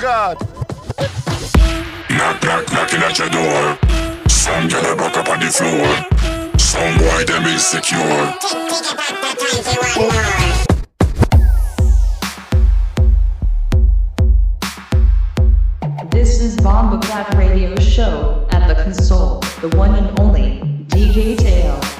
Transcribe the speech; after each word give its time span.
God! 0.00 0.40
Knock, 2.08 2.42
knock, 2.42 2.72
knocking 2.72 3.00
at 3.00 3.18
your 3.18 3.28
door. 3.28 3.78
Some 4.30 4.64
up 4.72 5.28
on 5.28 5.40
the 5.40 5.50
floor. 5.52 6.58
Some 6.58 6.96
boy, 6.96 7.24
them 7.24 7.44
insecure. 7.44 7.98
This 16.10 16.40
is 16.40 16.56
Bomba 16.56 16.96
Black 17.06 17.34
Radio 17.34 17.76
Show 17.76 18.48
at 18.52 18.68
the 18.68 18.82
console, 18.82 19.40
the 19.60 19.68
one 19.76 19.94
and 19.94 20.18
only 20.18 20.60
DJ 20.88 21.36
Tail. 21.36 21.99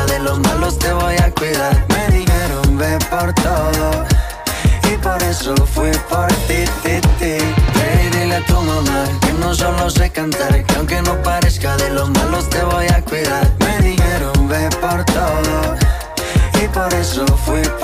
de 0.00 0.18
los 0.20 0.38
malos 0.40 0.78
te 0.78 0.90
voy 0.92 1.14
a 1.16 1.30
cuidar. 1.32 1.84
Me 1.88 2.16
dijeron 2.16 2.78
ve 2.78 2.98
por 3.10 3.32
todo 3.34 4.06
y 4.90 4.96
por 4.96 5.22
eso 5.22 5.54
fui 5.66 5.90
por 6.08 6.28
ti, 6.48 6.64
ti, 6.82 6.98
ti. 7.18 7.36
Hey, 7.74 8.10
dile 8.10 8.36
a 8.36 8.46
tu 8.46 8.54
mamá 8.54 9.04
que 9.20 9.32
no 9.34 9.54
solo 9.54 9.90
sé 9.90 10.08
cantar, 10.10 10.64
que 10.64 10.74
aunque 10.76 11.02
no 11.02 11.22
parezca 11.22 11.76
de 11.76 11.90
los 11.90 12.08
malos 12.08 12.48
te 12.48 12.62
voy 12.64 12.86
a 12.86 13.02
cuidar. 13.02 13.46
Me 13.58 13.88
dijeron 13.88 14.48
ve 14.48 14.70
por 14.80 15.04
todo 15.04 15.76
y 16.62 16.68
por 16.68 16.92
eso 16.94 17.26
fui 17.44 17.60
por 17.62 17.80
ti. 17.80 17.81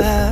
side 0.00 0.31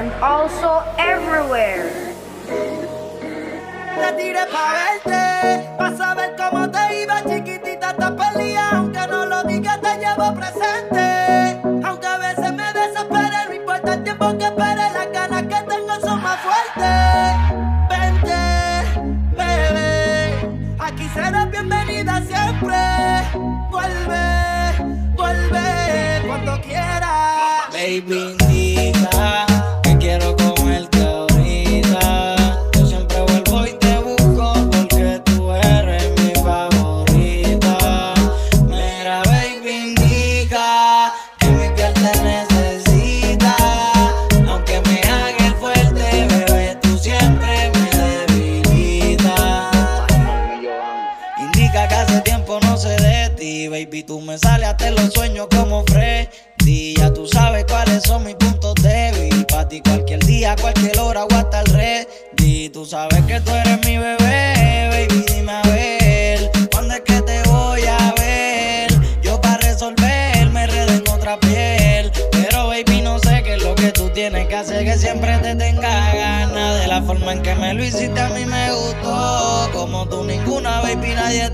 and 0.00 0.10
also 0.22 0.82
everywhere. 0.96 2.10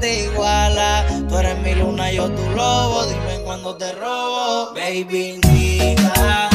te 0.01 0.25
iguala. 0.25 1.07
Tú 1.29 1.39
eres 1.39 1.59
mi 1.59 1.75
luna, 1.75 2.11
yo 2.11 2.31
tu 2.31 2.51
lobo. 2.51 3.05
Dime 3.07 3.43
cuando 3.45 3.77
te 3.77 3.93
robo, 3.93 4.75
baby, 4.75 5.41
niña. 5.49 6.46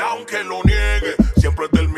aunque 0.00 0.42
lo 0.44 0.62
niegue, 0.64 1.14
siempre 1.36 1.66
es 1.66 1.72
del 1.72 1.88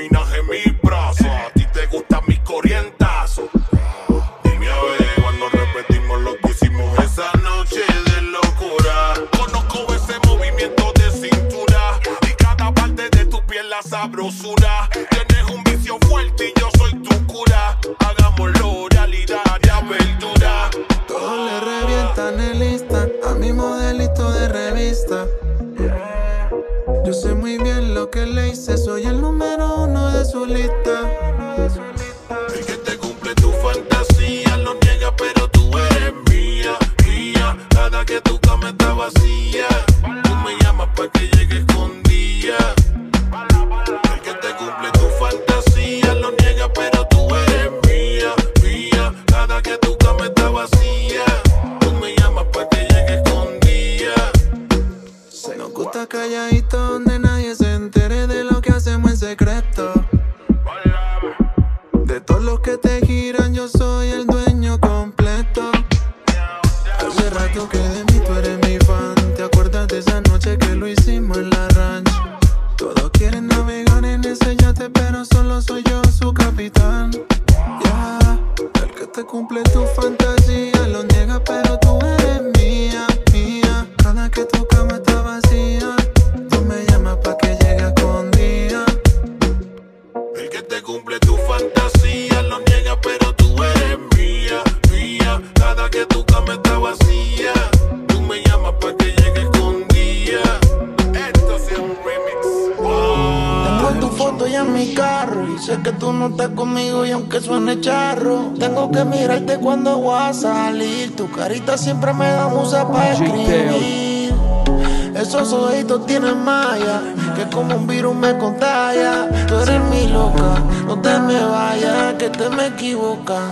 que 117.44 117.50
como 117.50 117.76
un 117.76 117.86
virus 117.86 118.14
me 118.14 118.36
contagia. 118.38 119.28
Tú 119.46 119.58
eres 119.58 119.80
mi 119.90 120.06
loca, 120.08 120.62
no 120.86 121.00
te 121.00 121.18
me 121.20 121.42
vayas, 121.44 122.14
que 122.18 122.28
te 122.30 122.48
me 122.50 122.66
equivocas. 122.66 123.42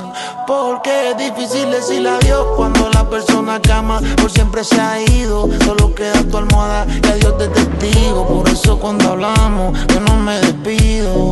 Porque 0.46 1.10
es 1.10 1.16
difícil 1.16 1.70
decir 1.70 2.06
adiós 2.06 2.46
cuando 2.56 2.88
la 2.90 3.08
persona 3.08 3.60
que 3.60 3.72
ama 3.72 4.00
por 4.20 4.30
siempre 4.30 4.64
se 4.64 4.80
ha 4.80 5.00
ido. 5.00 5.48
Solo 5.64 5.94
queda 5.94 6.22
tu 6.24 6.36
almohada 6.38 6.86
y 7.02 7.08
adiós 7.08 7.38
de 7.38 7.48
testigo. 7.48 8.26
Por 8.26 8.48
eso 8.48 8.78
cuando 8.78 9.10
hablamos, 9.10 9.78
yo 9.88 10.00
no 10.00 10.16
me 10.16 10.38
despido. 10.40 11.30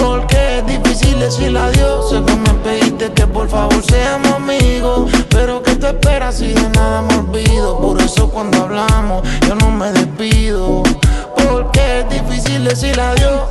Porque 0.00 0.58
es 0.58 0.66
difícil 0.66 1.18
decirle 1.20 1.58
adiós, 1.58 2.10
sé 2.10 2.22
que 2.24 2.34
me 2.34 2.54
pediste 2.64 3.12
que 3.12 3.26
por 3.26 3.48
favor 3.48 3.82
seamos 3.84 4.32
amigos, 4.32 5.10
pero 5.28 5.62
que 5.62 5.76
tú 5.76 5.86
esperas 5.86 6.38
si 6.38 6.48
de 6.52 6.68
nada 6.70 7.02
me 7.02 7.16
olvido. 7.16 7.78
Por 7.80 8.00
eso 8.00 8.30
cuando 8.30 8.62
hablamos 8.62 9.22
yo 9.46 9.54
no 9.54 9.70
me 9.70 9.92
despido. 9.92 10.82
Porque 11.36 12.00
es 12.00 12.08
difícil 12.08 12.64
decir 12.64 12.98
adiós. 13.00 13.50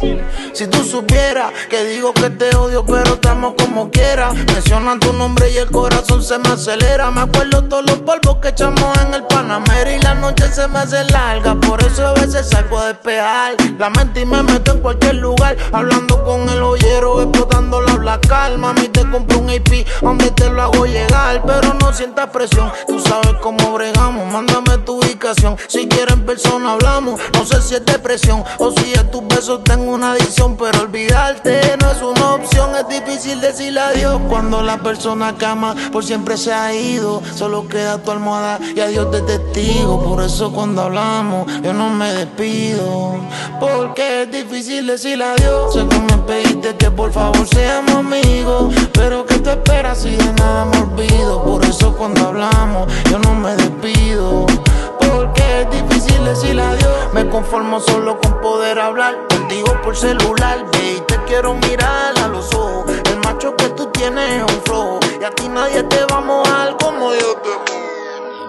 Si 0.53 0.67
tú 0.67 0.83
supieras 0.83 1.51
que 1.69 1.85
digo 1.85 2.13
que 2.13 2.29
te 2.29 2.55
odio, 2.55 2.85
pero 2.85 3.13
estamos 3.13 3.53
como 3.57 3.89
quiera. 3.89 4.31
Mencionan 4.33 4.99
tu 4.99 5.13
nombre 5.13 5.49
y 5.51 5.57
el 5.57 5.71
corazón 5.71 6.21
se 6.21 6.37
me 6.37 6.49
acelera. 6.49 7.09
Me 7.11 7.21
acuerdo 7.21 7.63
todos 7.63 7.85
los 7.85 7.99
polvos 7.99 8.37
que 8.41 8.49
echamos 8.49 8.97
en 9.05 9.13
el 9.13 9.23
Panamera 9.23 9.95
y 9.95 10.01
la 10.01 10.15
noche 10.15 10.51
se 10.51 10.67
me 10.67 10.79
hace 10.79 11.03
larga. 11.05 11.55
Por 11.55 11.81
eso 11.83 12.07
a 12.07 12.13
veces 12.13 12.49
salgo 12.49 12.77
a 12.79 12.87
despejar 12.87 13.55
la 13.77 13.89
mente 13.89 14.21
y 14.21 14.25
me 14.25 14.43
meto 14.43 14.73
en 14.73 14.79
cualquier 14.81 15.15
lugar. 15.15 15.55
Hablando 15.71 16.23
con 16.23 16.38
el 16.47 16.61
joyero, 16.61 17.21
explotando 17.23 17.81
la 17.81 17.95
black. 17.95 18.29
Mami, 18.57 18.87
te 18.89 19.01
compro 19.09 19.39
un 19.39 19.49
IP 19.49 19.87
donde 20.01 20.31
te 20.31 20.49
lo 20.49 20.61
hago 20.61 20.85
llegar. 20.85 21.43
Pero 21.45 21.73
no 21.73 21.93
sientas 21.93 22.29
presión, 22.29 22.71
tú 22.87 22.99
sabes 22.99 23.33
cómo 23.41 23.73
bregamos. 23.73 24.31
Mándame 24.31 24.77
tu 24.85 24.99
ubicación. 24.99 25.57
Si 25.67 25.87
quieres 25.87 26.13
en 26.13 26.25
persona 26.25 26.73
hablamos. 26.73 27.19
No 27.33 27.45
sé 27.45 27.61
si 27.61 27.75
es 27.75 27.85
depresión 27.85 28.43
o 28.57 28.71
si 28.71 28.93
es 28.93 29.09
tus 29.11 29.27
besos 29.27 29.63
tengo 29.63 29.91
una 29.91 30.11
adicción. 30.11 30.57
Pero 30.57 30.81
olvidarte 30.81 31.77
no 31.81 31.91
es 31.91 32.01
una 32.01 32.35
opción. 32.35 32.71
Es 32.75 32.87
difícil 32.87 33.41
decirle 33.41 33.79
adiós 33.79 34.21
cuando 34.29 34.61
la 34.61 34.77
persona 34.77 35.35
que 35.35 35.45
ama 35.45 35.75
por 35.91 36.03
siempre 36.03 36.37
se 36.37 36.53
ha 36.53 36.73
ido. 36.73 37.21
Solo 37.35 37.67
queda 37.67 37.97
tu 37.97 38.11
almohada 38.11 38.59
y 38.75 38.79
adiós 38.79 39.11
de 39.11 39.21
testigo. 39.21 40.03
Por 40.03 40.23
eso 40.23 40.51
cuando 40.51 40.83
hablamos 40.83 41.47
yo 41.63 41.73
no 41.73 41.89
me 41.89 42.13
despido. 42.13 43.17
Porque 43.59 44.23
es 44.23 44.31
difícil 44.31 44.87
decirle 44.87 45.25
adiós. 45.25 45.73
Sé 45.73 45.87
que 45.87 45.99
me 45.99 46.17
pediste 46.29 46.77
que 46.77 46.91
por 46.91 47.11
favor 47.11 47.47
seamos 47.47 47.95
amigos. 47.95 48.73
Pero 48.93 49.25
que 49.25 49.39
tú 49.39 49.49
esperas 49.49 49.97
si 49.99 50.15
de 50.15 50.33
nada 50.33 50.65
me 50.65 50.77
olvido. 50.77 51.43
Por 51.43 51.65
eso 51.65 51.95
cuando 51.97 52.27
hablamos 52.27 52.87
yo 53.09 53.17
no 53.19 53.33
me 53.33 53.55
despido. 53.55 54.45
Porque 54.99 55.61
es 55.61 55.69
difícil 55.71 56.23
decirle 56.23 56.61
adiós. 56.61 57.13
Me 57.13 57.27
conformo 57.27 57.79
solo 57.79 58.19
con 58.21 58.39
poder 58.41 58.79
hablar 58.79 59.15
contigo 59.29 59.75
por 59.83 59.95
celular. 59.95 60.65
Ve 60.71 60.97
y 60.97 61.01
te 61.01 61.17
quiero 61.25 61.55
mirar 61.55 62.17
a 62.23 62.27
los 62.27 62.53
ojos. 62.53 62.85
El 63.11 63.19
macho 63.21 63.55
que 63.55 63.69
tú 63.69 63.87
tienes 63.87 64.29
es 64.37 64.43
un 64.43 64.61
flojo. 64.61 64.99
Y 65.19 65.23
a 65.23 65.31
ti 65.31 65.49
nadie 65.49 65.83
te 65.83 66.05
va 66.05 66.17
a 66.19 66.21
mojar 66.21 66.77
como 66.77 67.13
yo 67.13 67.35
te 67.43 67.49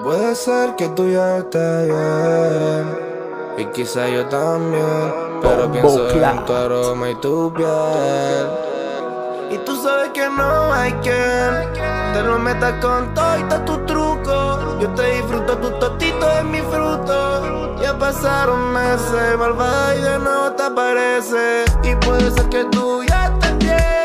Puede 0.02 0.34
ser 0.34 0.76
que 0.76 0.88
tú 0.88 1.08
ya 1.08 1.38
estés 1.38 1.86
bien. 1.86 3.09
Y 3.60 3.66
quizá 3.66 4.08
yo 4.08 4.24
también. 4.26 5.12
Pero 5.42 5.70
pienso 5.70 6.08
en 6.08 6.44
tu 6.46 6.52
aroma 6.54 7.10
y 7.10 7.14
tu 7.16 7.52
piel. 7.52 8.46
Y 9.50 9.58
tú 9.58 9.76
sabes 9.82 10.10
que 10.14 10.26
no 10.30 10.72
hay 10.72 10.92
quien 11.02 11.70
te 12.14 12.22
lo 12.22 12.38
metas 12.38 12.72
con 12.80 13.12
todo 13.12 13.38
y 13.38 13.42
todo 13.42 13.60
tu 13.66 13.76
truco. 13.84 14.78
Yo 14.80 14.88
te 14.94 15.16
disfruto, 15.16 15.58
tu 15.58 15.70
totito 15.72 16.30
es 16.38 16.44
mi 16.44 16.60
fruto. 16.60 17.76
Ya 17.82 17.98
pasaron 17.98 18.72
meses, 18.72 19.36
malvada 19.38 19.94
y 19.94 20.00
de 20.00 20.18
nuevo 20.20 20.52
te 20.52 20.62
aparece. 20.62 21.64
Y 21.82 21.94
puede 21.96 22.30
ser 22.30 22.48
que 22.48 22.64
tú 22.64 23.02
ya 23.04 23.26
estés 23.26 23.58
bien. 23.58 23.99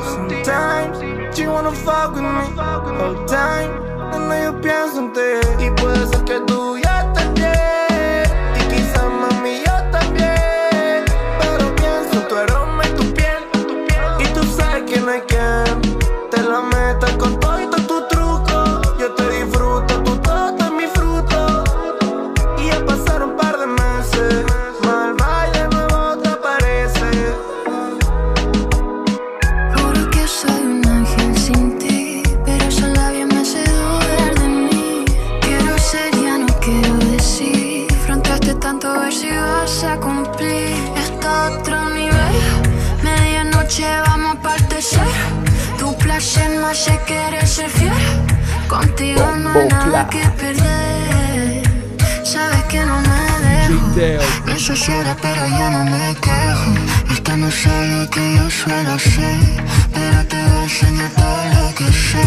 Sometimes 0.00 0.98
she 1.36 1.46
wanna 1.46 1.72
fuck 1.72 2.14
with 2.14 2.22
me. 2.22 2.46
All 2.58 3.24
time, 3.26 3.70
nena, 4.10 4.44
yo 4.44 4.60
pienso 4.60 4.98
en 5.00 5.12
ti. 5.12 5.64
Y 5.64 5.70
puede 5.70 6.06
ser 6.08 6.24
que 6.24 6.40
tú 6.46 6.78
ya 6.78 7.02
estés 7.02 7.21
nada 50.02 50.08
que 50.10 50.28
perder. 50.42 51.62
Sabes 52.24 52.64
que 52.64 52.80
no 52.84 53.00
me 53.00 54.00
dejo. 54.00 54.24
Me 54.46 54.58
sucede, 54.58 55.14
pero 55.20 55.46
yo 55.48 55.70
no 55.70 55.84
me 55.84 56.14
quejo. 56.16 57.12
Esto 57.12 57.36
no 57.36 57.48
es 57.48 57.66
algo 57.66 58.10
que 58.10 58.36
yo 58.36 58.50
suelo 58.50 58.92
hacer, 58.94 59.38
pero 59.94 60.26
te 60.26 60.36
voy 60.36 60.58
a 60.58 60.62
enseñar 60.64 61.10
todo 61.10 61.44
lo 61.54 61.74
que 61.74 61.92
sé. 61.92 62.24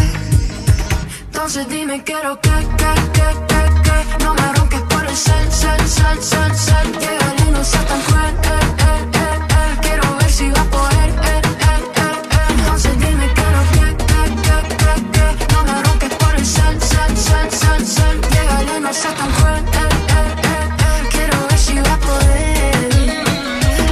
Entonces 1.26 1.68
dime, 1.68 2.02
quiero 2.02 2.40
que, 2.40 2.50
que, 2.50 2.92
que, 3.16 3.28
que, 3.48 3.60
que 3.84 4.24
No 4.24 4.34
me 4.34 4.52
ronques 4.54 4.80
por 4.82 5.04
el 5.06 5.16
cel, 5.16 5.52
cel, 5.52 5.88
cel, 5.88 6.18
cel, 6.20 6.54
cel 6.56 6.92
Que 6.98 7.44
el 7.44 7.52
no 7.52 7.62
sea 7.62 7.82
tan 7.82 8.00
cruel, 8.02 8.34
eh, 8.42 8.58
eh, 8.78 9.06
eh, 9.14 10.95
Eh, 19.06 19.12
eh, 19.12 19.88
eh, 20.42 21.08
quiero 21.12 21.46
ver 21.48 21.58
si 21.58 21.78
va 21.78 21.94
a 21.94 21.98
poder. 21.98 22.76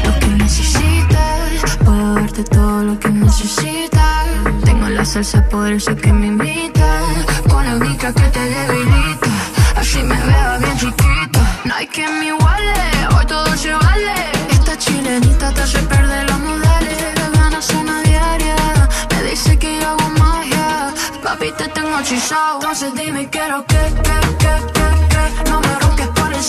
Lo 0.05 0.19
que 0.19 0.27
necesitas, 0.27 1.77
puedo 1.85 2.15
darte 2.15 2.43
todo 2.45 2.83
lo 2.83 2.99
que 2.99 3.11
necesitas. 3.11 4.27
Tengo 4.65 4.89
la 4.89 5.05
salsa, 5.05 5.49
por 5.49 5.71
eso 5.71 5.95
que 5.95 6.13
me 6.13 6.27
invita. 6.27 6.89
Con 7.49 7.65
la 7.65 7.75
mica 7.77 8.13
que 8.13 8.23
te 8.23 8.41
debilita. 8.41 9.31
Así 9.77 10.03
me 10.03 10.17
veo 10.17 10.59
bien 10.59 10.77
chiquita. 10.79 11.41
No 11.65 11.75
hay 11.75 11.87
quien 11.87 12.19
me 12.19 12.27
iguale, 12.27 12.75
hoy 13.17 13.27
todo 13.27 13.57
se 13.57 13.73
vale. 13.73 14.15
Esta 14.51 14.77
chilenita 14.77 15.53
te 15.53 15.63
hace 15.63 15.79
perder 15.83 16.29
los 16.29 16.41
modales. 16.41 16.99
Las 17.15 17.33
ganas 17.33 17.65
son 17.65 17.89
a 17.89 18.03
diaria. 18.03 18.57
Me 19.11 19.31
dice 19.31 19.57
que 19.59 19.79
yo 19.81 19.91
hago 19.91 20.09
magia. 20.19 20.93
Papi, 21.23 21.53
te 21.57 21.69
tengo 21.69 22.01
hechizado. 22.01 22.57
Entonces 22.57 22.93
dime, 22.95 23.29
quiero 23.31 23.65
que, 23.65 23.77
que, 24.03 24.37
que. 24.39 24.74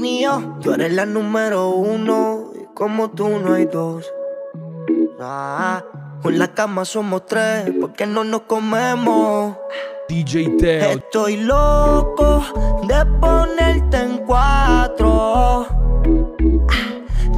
Mío, 0.00 0.32
tú 0.60 0.66
eres 0.74 0.92
la 0.92 1.06
número 1.06 1.70
uno 1.70 2.52
y 2.60 2.64
como 2.74 3.10
tú 3.10 3.28
no 3.28 3.54
hay 3.54 3.64
dos. 3.66 4.04
Ah, 5.20 5.82
con 6.22 6.38
la 6.38 6.48
cama 6.54 6.84
somos 6.84 7.24
tres, 7.26 7.70
porque 7.80 8.06
no 8.06 8.24
nos 8.24 8.42
comemos. 8.42 9.56
DJ 10.08 10.56
Teo. 10.58 10.90
Estoy 10.98 11.36
loco 11.38 12.42
de 12.86 13.06
ponerte 13.20 13.96
en 13.96 14.18
cuatro. 14.18 15.66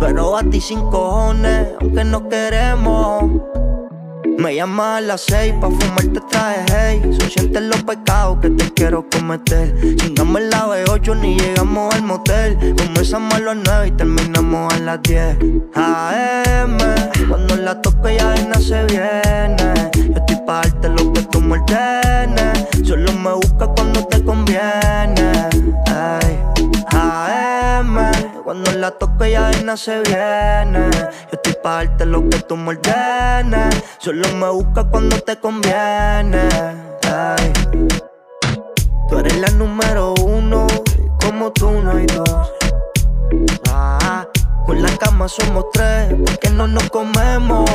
Pero 0.00 0.36
a 0.36 0.42
ti 0.42 0.60
sin 0.60 0.80
cojones, 0.90 1.68
aunque 1.80 2.04
no 2.04 2.28
queremos. 2.28 3.24
Me 4.38 4.54
llamas 4.54 4.98
a 4.98 5.00
las 5.00 5.20
seis 5.22 5.54
pa' 5.60 5.70
fumarte 5.70 6.20
traje, 6.28 6.64
hey 6.68 7.18
Son 7.54 7.70
los 7.70 7.82
pecados 7.84 8.38
que 8.42 8.50
te 8.50 8.70
quiero 8.74 9.08
cometer 9.08 9.74
Chingamos 9.96 10.42
en 10.42 10.50
la 10.50 10.66
B8 10.66 11.16
ni 11.20 11.38
llegamos 11.38 11.94
al 11.94 12.02
motel 12.02 12.58
Comenzamos 12.76 13.32
a 13.32 13.40
las 13.40 13.56
nueve 13.56 13.88
y 13.88 13.90
terminamos 13.92 14.74
a 14.74 14.78
las 14.80 15.02
10 15.02 15.38
AM, 15.74 16.78
cuando 17.30 17.56
la 17.56 17.80
toco 17.80 18.10
ya 18.10 18.26
vaina 18.26 18.60
se 18.60 18.84
viene 18.84 20.25
pa' 20.46 20.62
lo 20.88 21.12
que 21.12 21.22
tú 21.22 21.40
me 21.40 21.58
ordenes 21.58 22.66
Solo 22.86 23.12
me 23.12 23.32
busca 23.32 23.66
cuando 23.66 24.06
te 24.06 24.24
conviene. 24.24 25.32
Ay. 25.88 26.40
AM, 26.92 27.98
cuando 28.44 28.70
la 28.72 28.92
toco 28.92 29.26
ya 29.26 29.42
vaina 29.42 29.76
se 29.76 30.00
viene. 30.02 30.88
Yo 30.92 31.32
estoy 31.32 31.56
pa' 31.62 31.84
darte 31.84 32.06
lo 32.06 32.28
que 32.28 32.38
tú 32.38 32.56
me 32.56 32.70
ordenes 32.70 33.74
Solo 33.98 34.28
me 34.34 34.48
busca 34.50 34.84
cuando 34.84 35.18
te 35.18 35.36
conviene. 35.36 36.48
Ay. 37.12 37.52
Tú 39.08 39.18
eres 39.18 39.36
la 39.38 39.48
número 39.50 40.14
uno 40.14 40.66
como 41.20 41.50
tú 41.52 41.70
no 41.70 41.90
hay 41.90 42.06
dos. 42.06 42.52
Ah, 43.68 44.26
Con 44.64 44.80
la 44.80 44.96
cama 44.96 45.28
somos 45.28 45.66
tres 45.72 46.14
porque 46.24 46.50
no 46.50 46.68
nos 46.68 46.88
comemos 46.90 47.68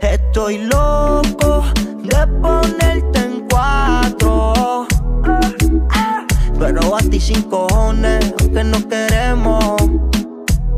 Estoy 0.00 0.58
loco 0.58 1.64
de 2.02 2.26
ponerte 2.40 3.18
en 3.18 3.46
cuatro 3.48 4.54
pero 6.64 6.96
a 6.96 6.98
ti 6.98 7.20
sin 7.20 7.42
cojones, 7.42 8.32
aunque 8.40 8.64
no 8.64 8.88
queremos. 8.88 9.74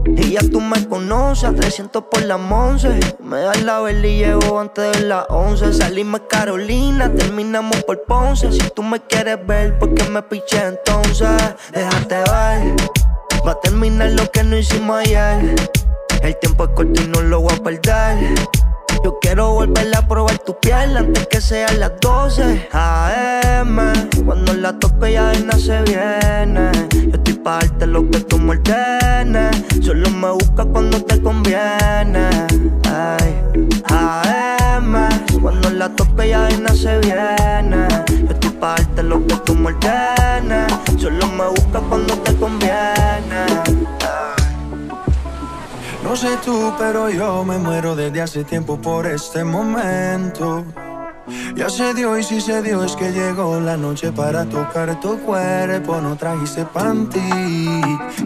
Y 0.05 0.33
ya 0.33 0.41
tú 0.41 0.61
me 0.61 0.85
conoces, 0.89 1.45
a 1.45 1.53
300 1.53 2.05
por 2.11 2.23
la 2.23 2.35
once. 2.37 2.99
Me 3.23 3.39
das 3.41 3.63
la 3.63 3.81
vela 3.81 4.07
y 4.07 4.19
llevo 4.19 4.59
antes 4.59 4.99
de 4.99 5.07
las 5.07 5.27
11. 5.29 5.75
Salimos 5.75 6.23
Carolina, 6.29 7.13
terminamos 7.13 7.85
por 7.85 8.03
Ponce. 8.03 8.51
Si 8.51 8.69
tú 8.71 8.83
me 8.83 9.01
quieres 9.01 9.39
ver, 9.47 9.79
¿por 9.79 9.95
qué 9.95 10.09
me 10.11 10.23
piché 10.23 10.65
entonces? 10.67 11.29
Déjate 11.73 12.17
ver, 12.17 12.77
va 13.47 13.53
a 13.53 13.61
terminar 13.61 14.11
lo 14.11 14.29
que 14.33 14.43
no 14.43 14.57
hicimos 14.57 14.99
ayer. 14.99 15.55
El 16.23 16.37
tiempo 16.39 16.65
es 16.65 16.71
corto 16.71 17.01
y 17.01 17.07
no 17.07 17.21
lo 17.23 17.43
voy 17.43 17.55
a 17.55 17.63
perder. 17.63 18.66
Yo 19.05 19.19
quiero 19.21 19.53
volver 19.53 19.95
a 19.97 20.07
probar 20.07 20.39
tu 20.39 20.59
piel 20.59 20.97
antes 20.97 21.27
que 21.29 21.41
sean 21.41 21.81
las 21.81 21.93
12 22.01 22.69
AM. 22.73 23.77
Cuando 24.25 24.55
la 24.55 24.79
toque 24.79 25.13
ya 25.13 25.25
vaina 25.25 25.57
se 25.59 25.83
viene. 25.83 26.71
Yo 26.93 27.15
estoy 27.15 27.35
pa' 27.35 27.59
darte 27.61 27.87
lo 27.87 28.09
que 28.11 28.21
tú 28.21 28.39
me 28.39 28.53
ordenes. 28.53 29.65
Solo 29.83 30.11
me 30.11 30.31
busca 30.31 30.65
cuando 30.65 31.03
te 31.03 31.21
conviene. 31.23 32.29
Ay. 32.91 33.43
AM. 33.89 35.09
Cuando 35.41 35.71
la 35.71 35.89
toque 35.91 36.29
ya 36.31 36.41
vaina 36.41 36.75
se 36.75 36.99
viene. 36.99 37.89
Yo 38.09 38.31
estoy 38.31 38.51
pa' 38.51 38.77
darte 38.77 39.03
lo 39.03 39.25
que 39.27 39.37
tú 39.45 39.55
me 39.55 39.69
ordenes. 39.69 40.73
Solo 40.99 41.27
me 41.29 41.47
busca 41.49 41.81
cuando 41.89 42.16
No 46.17 46.23
sé 46.23 46.39
tú, 46.47 46.73
pero 46.79 47.11
yo 47.11 47.45
me 47.45 47.59
muero 47.59 47.95
desde 47.95 48.23
hace 48.23 48.43
tiempo 48.43 48.81
por 48.81 49.07
este 49.07 49.45
momento. 49.45 50.65
Ya 51.55 51.69
se 51.69 51.93
dio 51.93 52.17
y 52.17 52.23
si 52.23 52.41
se 52.41 52.63
dio 52.63 52.83
es 52.85 52.97
que 52.97 53.13
llegó 53.13 53.61
la 53.61 53.77
noche 53.77 54.13
para 54.13 54.47
tocar 54.47 54.99
tu 54.99 55.19
cuerpo. 55.19 56.01
No 56.01 56.17
trajiste 56.17 56.65
panty, 56.65 57.21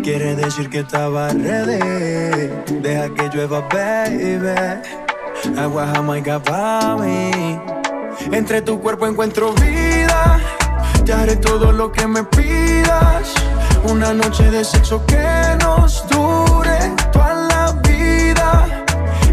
quiere 0.04 0.36
decir 0.36 0.70
que 0.70 0.78
estaba 0.78 1.30
ready. 1.30 2.52
Deja 2.80 3.12
que 3.12 3.28
llueva, 3.34 3.66
baby. 3.68 5.58
Agua 5.58 5.88
jamaica 5.92 6.40
pa' 6.40 6.96
mí. 6.96 7.58
Entre 8.30 8.62
tu 8.62 8.80
cuerpo 8.80 9.08
encuentro 9.08 9.52
vida. 9.54 10.38
Te 11.04 11.12
haré 11.12 11.34
todo 11.34 11.72
lo 11.72 11.90
que 11.90 12.06
me 12.06 12.22
pidas. 12.22 13.34
Una 13.82 14.14
noche 14.14 14.48
de 14.48 14.64
sexo 14.64 15.04
que 15.06 15.56
nos 15.58 16.06
dure. 16.08 16.69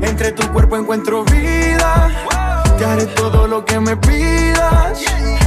Entre 0.01 0.31
tu 0.31 0.47
cuerpo 0.51 0.77
encuentro 0.77 1.23
vida. 1.25 2.09
Te 2.77 2.85
haré 2.85 3.05
todo 3.07 3.47
lo 3.47 3.65
que 3.65 3.79
me 3.79 3.95
pidas. 3.97 5.01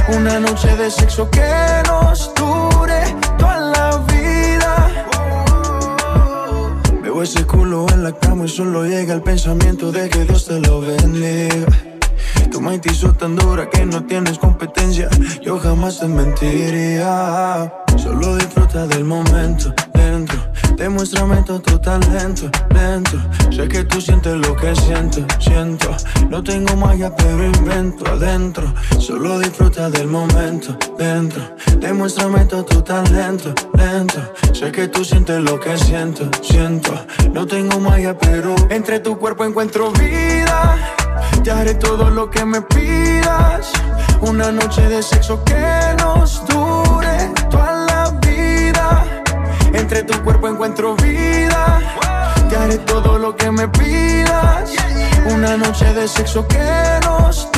Una 0.09 0.39
noche 0.39 0.75
de 0.75 0.91
sexo 0.91 1.29
que 1.29 1.49
nos 1.87 2.33
dure 2.35 3.03
toda 3.37 3.59
la 3.59 3.97
vida. 4.11 5.05
Veo 7.01 7.23
ese 7.23 7.45
culo 7.45 7.85
en 7.93 8.03
la 8.03 8.11
cama 8.11 8.45
y 8.45 8.49
solo 8.49 8.85
llega 8.85 9.13
el 9.13 9.21
pensamiento 9.21 9.91
de 9.91 10.09
que 10.09 10.25
Dios 10.25 10.45
te 10.45 10.59
lo 10.59 10.81
bendiga. 10.81 11.67
Tu 12.51 12.59
mente 12.59 12.91
hizo 12.91 13.13
tan 13.13 13.35
dura 13.37 13.69
que 13.69 13.85
no 13.85 14.03
tienes 14.03 14.37
competencia. 14.37 15.07
Yo 15.41 15.57
jamás 15.57 15.99
te 15.99 16.07
mentiría. 16.07 17.71
Solo 17.97 18.35
disfruta 18.35 18.87
del 18.87 19.05
momento 19.05 19.73
dentro. 19.93 20.20
Demuéstrame 20.81 21.43
todo 21.43 21.61
tu 21.61 21.77
talento 21.77 22.49
dentro. 22.69 23.19
Sé 23.51 23.67
que 23.67 23.83
tú 23.83 24.01
sientes 24.01 24.33
lo 24.33 24.55
que 24.55 24.75
siento, 24.75 25.23
siento. 25.39 25.95
No 26.27 26.43
tengo 26.43 26.75
magia, 26.75 27.15
pero 27.15 27.45
invento 27.45 28.03
adentro. 28.07 28.73
Solo 28.97 29.37
disfruta 29.37 29.91
del 29.91 30.07
momento 30.07 30.75
dentro. 30.97 31.43
Demuéstrame 31.77 32.45
todo 32.45 32.65
tu 32.65 32.81
talento 32.81 33.53
dentro. 33.75 34.33
Sé 34.53 34.71
que 34.71 34.87
tú 34.87 35.05
sientes 35.05 35.39
lo 35.43 35.59
que 35.59 35.77
siento, 35.77 36.27
siento. 36.41 36.93
No 37.31 37.45
tengo 37.45 37.79
magia, 37.79 38.17
pero 38.17 38.55
entre 38.71 38.99
tu 39.01 39.19
cuerpo 39.19 39.45
encuentro 39.45 39.91
vida. 39.91 40.79
Te 41.43 41.51
haré 41.51 41.75
todo 41.75 42.09
lo 42.09 42.27
que 42.27 42.43
me 42.43 42.59
pidas. 42.63 43.71
Una 44.21 44.51
noche 44.51 44.81
de 44.89 45.03
sexo 45.03 45.43
que 45.43 45.95
nos 45.99 46.43
dure 46.47 47.31
toda. 47.51 47.80
Entre 49.81 50.03
tu 50.03 50.23
cuerpo 50.23 50.47
encuentro 50.47 50.95
vida. 50.95 51.79
Te 52.49 52.55
haré 52.55 52.77
todo 52.77 53.17
lo 53.17 53.35
que 53.35 53.49
me 53.49 53.67
pidas. 53.67 54.71
Una 55.25 55.57
noche 55.57 55.91
de 55.95 56.07
sexo 56.07 56.47
que 56.47 56.99
nos 57.03 57.51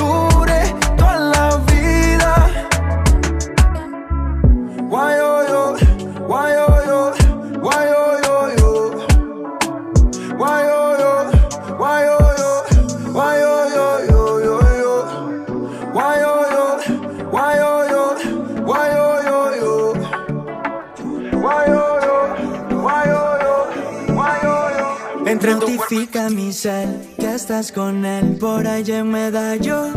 Notifica 25.94 26.28
mi 26.32 26.52
cel 26.52 26.90
que 27.20 27.36
estás 27.36 27.72
con 27.72 28.04
él. 28.04 28.38
Por 28.40 28.66
allá 28.66 28.98
en 28.98 29.12
Medallo. 29.12 29.92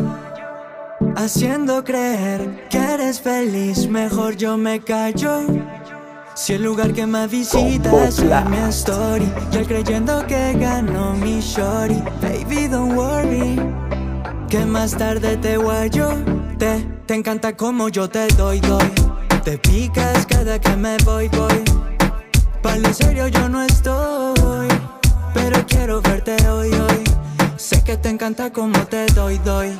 Haciendo 1.16 1.82
creer 1.84 2.68
que 2.68 2.76
eres 2.76 3.18
feliz, 3.18 3.88
mejor 3.88 4.36
yo 4.36 4.58
me 4.58 4.80
callo. 4.80 5.46
Si 6.34 6.52
el 6.52 6.64
lugar 6.64 6.92
que 6.92 7.06
más 7.06 7.30
visitas 7.30 8.18
es 8.18 8.44
mi 8.50 8.58
story 8.68 9.26
Y 9.50 9.56
él 9.56 9.66
creyendo 9.66 10.26
que 10.26 10.52
ganó 10.60 11.14
mi 11.14 11.40
shorty. 11.40 12.02
Baby 12.20 12.68
don't 12.68 12.94
worry 12.94 13.56
Que 14.50 14.66
más 14.66 14.94
tarde 14.94 15.38
te 15.38 15.56
guayo. 15.56 16.10
Te, 16.58 16.86
te 17.06 17.14
encanta 17.14 17.56
como 17.56 17.88
yo 17.88 18.06
te 18.06 18.26
doy, 18.36 18.60
doy. 18.60 18.92
Te 19.44 19.56
picas 19.56 20.26
cada 20.26 20.60
que 20.60 20.76
me 20.76 20.98
voy, 21.06 21.28
voy. 21.28 21.64
Para 22.60 22.76
lo 22.76 22.92
serio 22.92 23.28
yo 23.28 23.48
no 23.48 23.62
estoy 23.62 24.36
Pero 25.36 25.64
quiero 25.66 26.02
verte 26.02 26.36
hoy, 26.48 26.70
hoy 26.72 27.04
Sé 27.56 27.82
que 27.84 27.96
te 27.96 28.08
encanta 28.08 28.52
como 28.52 28.78
te 28.86 29.06
doy, 29.14 29.38
doy 29.38 29.70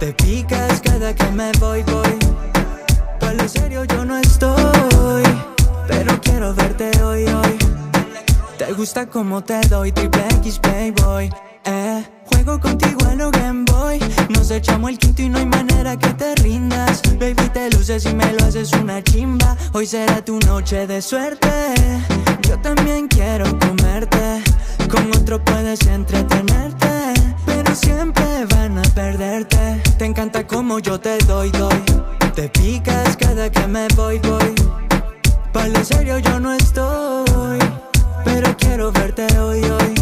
Te 0.00 0.12
picas 0.12 0.80
cada 0.80 1.14
que 1.14 1.30
me 1.30 1.52
voy, 1.60 1.82
voy 1.84 2.18
Para 3.20 3.34
lo 3.34 3.48
serio 3.48 3.84
yo 3.84 4.04
no 4.04 4.18
estoy 4.18 5.22
pero 5.92 6.20
quiero 6.20 6.54
verte 6.54 6.90
hoy, 7.02 7.24
hoy. 7.24 7.58
Te 8.58 8.72
gusta 8.72 9.06
como 9.06 9.42
te 9.42 9.60
doy 9.68 9.92
triple 9.92 10.24
X, 10.38 10.58
playboy. 10.58 11.30
Eh, 11.64 12.04
juego 12.26 12.60
contigo 12.60 13.00
en 13.10 13.18
lo 13.18 13.30
Game 13.30 13.64
Boy. 13.70 13.98
Nos 14.28 14.50
echamos 14.50 14.90
el 14.90 14.98
quinto 14.98 15.22
y 15.22 15.28
no 15.28 15.38
hay 15.38 15.46
manera 15.46 15.98
que 15.98 16.08
te 16.14 16.34
rindas. 16.36 17.02
Baby, 17.18 17.48
te 17.52 17.70
luces 17.70 18.04
y 18.06 18.14
me 18.14 18.32
lo 18.32 18.44
haces 18.44 18.72
una 18.72 19.02
chimba. 19.02 19.56
Hoy 19.72 19.86
será 19.86 20.24
tu 20.24 20.38
noche 20.40 20.86
de 20.86 21.02
suerte. 21.02 21.48
Yo 22.48 22.58
también 22.58 23.08
quiero 23.08 23.44
comerte. 23.58 24.42
Con 24.90 25.10
otro 25.16 25.42
puedes 25.44 25.86
entretenerte. 25.86 27.14
Pero 27.46 27.74
siempre 27.74 28.24
van 28.50 28.78
a 28.78 28.82
perderte. 28.82 29.82
Te 29.98 30.04
encanta 30.04 30.46
como 30.46 30.78
yo 30.78 30.98
te 31.00 31.18
doy, 31.18 31.50
doy. 31.50 31.82
Te 32.34 32.48
picas 32.48 33.16
cada 33.16 33.50
que 33.50 33.66
me 33.66 33.86
voy, 33.94 34.18
voy. 34.18 34.54
Para 35.52 35.68
lo 35.68 35.84
serio 35.84 36.18
yo 36.18 36.40
no 36.40 36.54
estoy, 36.54 37.58
pero 38.24 38.56
quiero 38.56 38.90
verte 38.90 39.26
hoy, 39.38 39.62
hoy. 39.62 39.94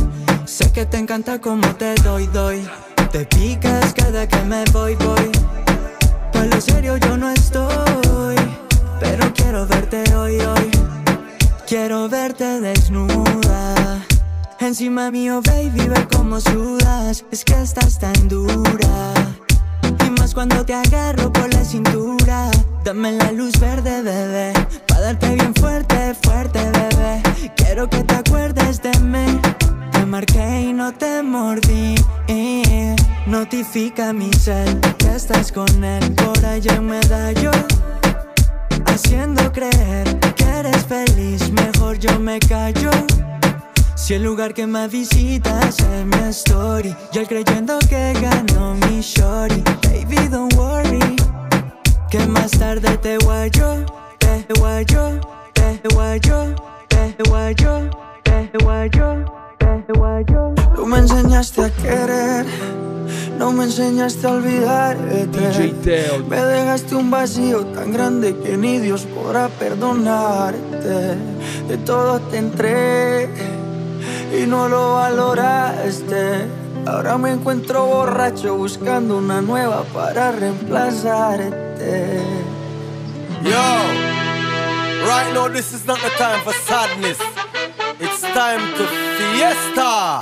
Sé 0.44 0.70
que 0.70 0.86
te 0.86 0.98
encanta 0.98 1.40
como 1.40 1.74
te 1.74 1.94
doy, 1.96 2.28
doy. 2.28 2.64
Te 3.10 3.24
picas 3.24 3.92
cada 3.92 4.28
que 4.28 4.42
me 4.44 4.64
voy, 4.72 4.94
voy. 4.94 5.32
Para 6.32 6.46
lo 6.46 6.60
serio 6.60 6.96
yo 6.98 7.16
no 7.16 7.30
estoy, 7.30 8.36
pero 9.00 9.32
quiero 9.34 9.66
verte 9.66 10.04
hoy, 10.14 10.38
hoy. 10.38 10.70
Quiero 11.70 12.08
verte 12.08 12.60
desnuda. 12.60 14.04
Encima 14.58 15.12
mío, 15.12 15.40
baby, 15.40 15.86
ve 15.86 16.04
cómo 16.12 16.40
sudas. 16.40 17.24
Es 17.30 17.44
que 17.44 17.62
estás 17.62 17.96
tan 17.96 18.26
dura. 18.26 19.14
Y 20.04 20.10
más 20.18 20.34
cuando 20.34 20.66
te 20.66 20.74
agarro 20.74 21.32
por 21.32 21.54
la 21.54 21.64
cintura. 21.64 22.50
Dame 22.82 23.12
la 23.12 23.30
luz 23.30 23.52
verde, 23.60 24.02
bebé. 24.02 24.52
Pa' 24.88 24.98
darte 24.98 25.32
bien 25.36 25.54
fuerte, 25.54 26.12
fuerte, 26.20 26.58
bebé. 26.72 27.22
Quiero 27.54 27.88
que 27.88 28.02
te 28.02 28.14
acuerdes 28.16 28.82
de 28.82 28.98
mí. 28.98 29.40
Te 29.92 30.04
marqué 30.06 30.62
y 30.62 30.72
no 30.72 30.92
te 30.92 31.22
mordí. 31.22 31.94
Notifica 33.28 34.12
mi 34.12 34.32
cel 34.32 34.80
que 34.98 35.14
estás 35.14 35.52
con 35.52 35.84
él. 35.84 36.14
Por 36.16 36.44
allá 36.44 36.74
en 36.74 36.86
medallo. 36.86 37.52
Haciendo 38.86 39.52
creer 39.52 40.29
eres 40.60 40.84
feliz. 40.86 41.50
Mejor 41.50 41.98
yo 41.98 42.18
me 42.20 42.38
callo. 42.38 42.90
Si 43.96 44.14
el 44.14 44.22
lugar 44.24 44.54
que 44.54 44.66
más 44.66 44.90
visitas 44.90 45.78
es 45.78 46.06
mi 46.06 46.28
story 46.30 46.96
Y 47.12 47.26
creyendo 47.26 47.78
que 47.88 48.12
ganó 48.20 48.74
mi 48.74 49.02
shorty 49.02 49.62
Baby 49.82 50.28
don't 50.28 50.52
worry 50.54 51.16
Que 52.10 52.26
más 52.26 52.50
tarde 52.50 52.96
te 52.98 53.18
guayo 53.18 53.84
Te 54.18 54.46
guayo, 54.58 55.20
te 55.52 55.80
guayo 55.94 56.54
Te 56.88 57.22
guayo, 57.28 57.90
te 58.24 58.58
guayo 58.58 59.24
Te 59.58 59.92
guayo 59.92 60.59
Tú 60.80 60.86
me 60.86 60.96
enseñaste 60.96 61.62
a 61.62 61.70
querer 61.70 62.46
no 63.38 63.52
me 63.52 63.64
enseñaste 63.64 64.26
a 64.26 64.30
olvidarte. 64.30 65.28
Me 66.26 66.36
dejaste 66.40 66.94
un 66.94 67.10
vacío 67.10 67.66
tan 67.66 67.92
grande 67.92 68.34
que 68.34 68.56
ni 68.56 68.78
Dios 68.78 69.02
podrá 69.02 69.48
perdonarte. 69.48 71.18
De 71.68 71.76
todo 71.84 72.18
te 72.20 72.38
entré 72.38 73.28
y 74.34 74.46
no 74.46 74.70
lo 74.70 74.94
valoraste. 74.94 76.48
Ahora 76.86 77.18
me 77.18 77.32
encuentro 77.32 77.84
borracho 77.84 78.56
buscando 78.56 79.18
una 79.18 79.42
nueva 79.42 79.82
para 79.92 80.32
reemplazarte. 80.32 82.22
Yo, 83.42 83.66
right 85.06 85.30
now 85.34 85.46
this 85.46 85.74
is 85.74 85.84
not 85.84 85.98
the 86.00 86.10
time 86.16 86.40
for 86.42 86.54
sadness. 86.66 87.18
It's 88.00 88.22
time 88.32 88.62
to 88.78 88.86
fiesta. 89.18 90.20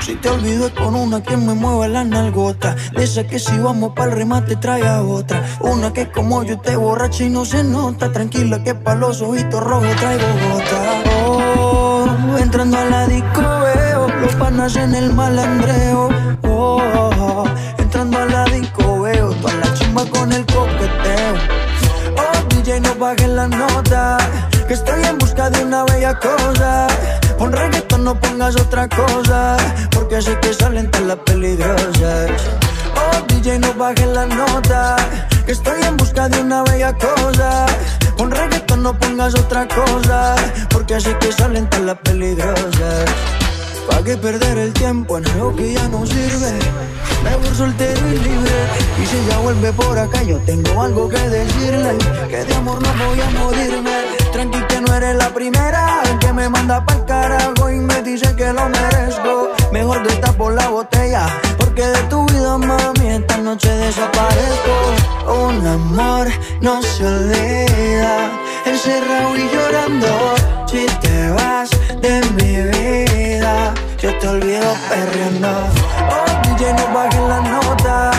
Si 0.00 0.16
te 0.16 0.28
olvido 0.28 0.74
con 0.74 0.96
una 0.96 1.22
que 1.22 1.36
me 1.36 1.54
mueva 1.54 1.86
la 1.86 2.02
nalgota. 2.02 2.74
De 2.96 3.04
esa 3.04 3.22
que 3.24 3.38
si 3.38 3.56
vamos 3.58 3.92
pa'l 3.94 4.10
remate 4.10 4.56
trae 4.56 4.86
a 4.88 5.02
otra. 5.02 5.44
Una 5.60 5.92
que 5.92 6.10
como 6.10 6.42
yo 6.42 6.58
te 6.58 6.74
borracha 6.74 7.24
y 7.24 7.30
no 7.30 7.44
se 7.44 7.62
nota. 7.62 8.10
Tranquila 8.10 8.64
que 8.64 8.74
pa' 8.74 8.96
los 8.96 9.22
ojitos 9.22 9.62
rojos 9.62 9.94
traigo 9.96 10.26
gota. 10.48 11.02
Oh, 11.22 12.36
entrando 12.38 12.78
a 12.78 12.84
la 12.84 13.06
disco 13.06 13.40
veo 13.40 14.08
Los 14.20 14.34
panas 14.34 14.74
en 14.74 14.94
el 14.96 15.12
malandreo. 15.12 16.08
Oh, 16.42 17.44
entrando 17.78 18.18
a 18.18 18.26
la 18.26 18.44
disco 18.46 19.02
veo 19.02 19.30
Toda 19.34 19.54
la 19.54 19.74
chimba 19.74 20.04
con 20.06 20.32
el 20.32 20.44
coqueteo. 20.46 21.34
Oh, 22.16 22.54
DJ 22.56 22.80
no 22.80 22.94
bajes 22.96 23.28
la 23.28 23.46
nota 23.46 24.49
Que 24.70 24.74
estoy 24.74 25.02
en 25.02 25.18
busca 25.18 25.50
de 25.50 25.64
una 25.64 25.82
bella 25.82 26.16
cosa. 26.16 26.86
Pon 27.36 27.50
reggaeton, 27.50 28.04
no 28.04 28.14
pongas 28.14 28.54
otra 28.54 28.88
cosa 28.88 29.56
Porque 29.90 30.14
así 30.14 30.30
que 30.40 30.54
salen 30.54 30.88
todas 30.92 31.08
las 31.08 31.16
peligrosas. 31.26 32.30
Oh, 32.94 33.20
DJ, 33.26 33.58
no 33.58 33.74
bajes 33.74 34.06
la 34.06 34.26
nota 34.26 34.94
Que 35.44 35.50
estoy 35.50 35.82
en 35.82 35.96
busca 35.96 36.28
de 36.28 36.40
una 36.40 36.62
bella 36.62 36.92
cosa. 36.92 37.66
Pon 38.16 38.30
reggaeton, 38.30 38.84
no 38.84 38.96
pongas 38.96 39.34
otra 39.34 39.66
cosa 39.66 40.36
Porque 40.68 40.94
así 40.94 41.12
que 41.14 41.32
salen 41.32 41.68
todas 41.68 41.86
las 41.86 41.98
peligrosas. 42.04 43.06
¿Pa' 43.88 44.04
qué 44.04 44.16
perder 44.16 44.56
el 44.56 44.72
tiempo 44.72 45.18
en 45.18 45.26
algo 45.30 45.56
que 45.56 45.72
ya 45.72 45.88
no 45.88 46.06
sirve? 46.06 46.52
Mejor 47.24 47.56
soltero 47.56 48.06
y 48.06 48.18
libre 48.18 48.52
Y 49.02 49.06
si 49.06 49.16
ella 49.16 49.38
vuelve 49.38 49.72
por 49.72 49.98
acá 49.98 50.22
yo 50.22 50.38
tengo 50.46 50.80
algo 50.80 51.08
que 51.08 51.18
decirle. 51.18 51.98
Que 52.28 52.44
de 52.44 52.54
amor 52.54 52.80
no 52.80 53.04
voy 53.04 53.20
a 53.20 53.30
morirme 53.30 54.09
Tranqui 54.32 54.60
que 54.68 54.80
no 54.80 54.94
eres 54.94 55.16
la 55.16 55.28
primera. 55.30 56.02
Que 56.20 56.32
me 56.32 56.48
manda 56.48 56.84
pa'l 56.84 57.04
carajo 57.04 57.70
y 57.70 57.76
me 57.76 58.02
dice 58.02 58.34
que 58.36 58.52
lo 58.52 58.68
merezco. 58.68 59.50
Mejor 59.72 60.06
destapo 60.06 60.50
la 60.50 60.68
botella 60.68 61.26
Porque 61.58 61.86
de 61.86 62.02
tu 62.04 62.26
vida 62.26 62.58
mami 62.58 63.08
esta 63.08 63.36
noche 63.38 63.68
desaparezco. 63.68 64.74
Un 65.26 65.66
amor 65.66 66.28
no 66.60 66.82
se 66.82 67.06
olvida 67.06 68.30
Encerrado 68.66 69.36
y 69.36 69.48
llorando. 69.52 70.34
Si 70.66 70.86
te 71.00 71.30
vas 71.30 71.70
de 72.00 72.20
mi 72.36 72.52
vida 72.70 73.74
Yo 73.98 74.16
te 74.18 74.28
olvido 74.28 74.74
perreando. 74.88 75.48
Oh 76.10 76.56
DJ 76.56 76.72
no 76.74 76.94
bajes 76.94 77.20
la 77.28 77.40
nota 77.40 78.10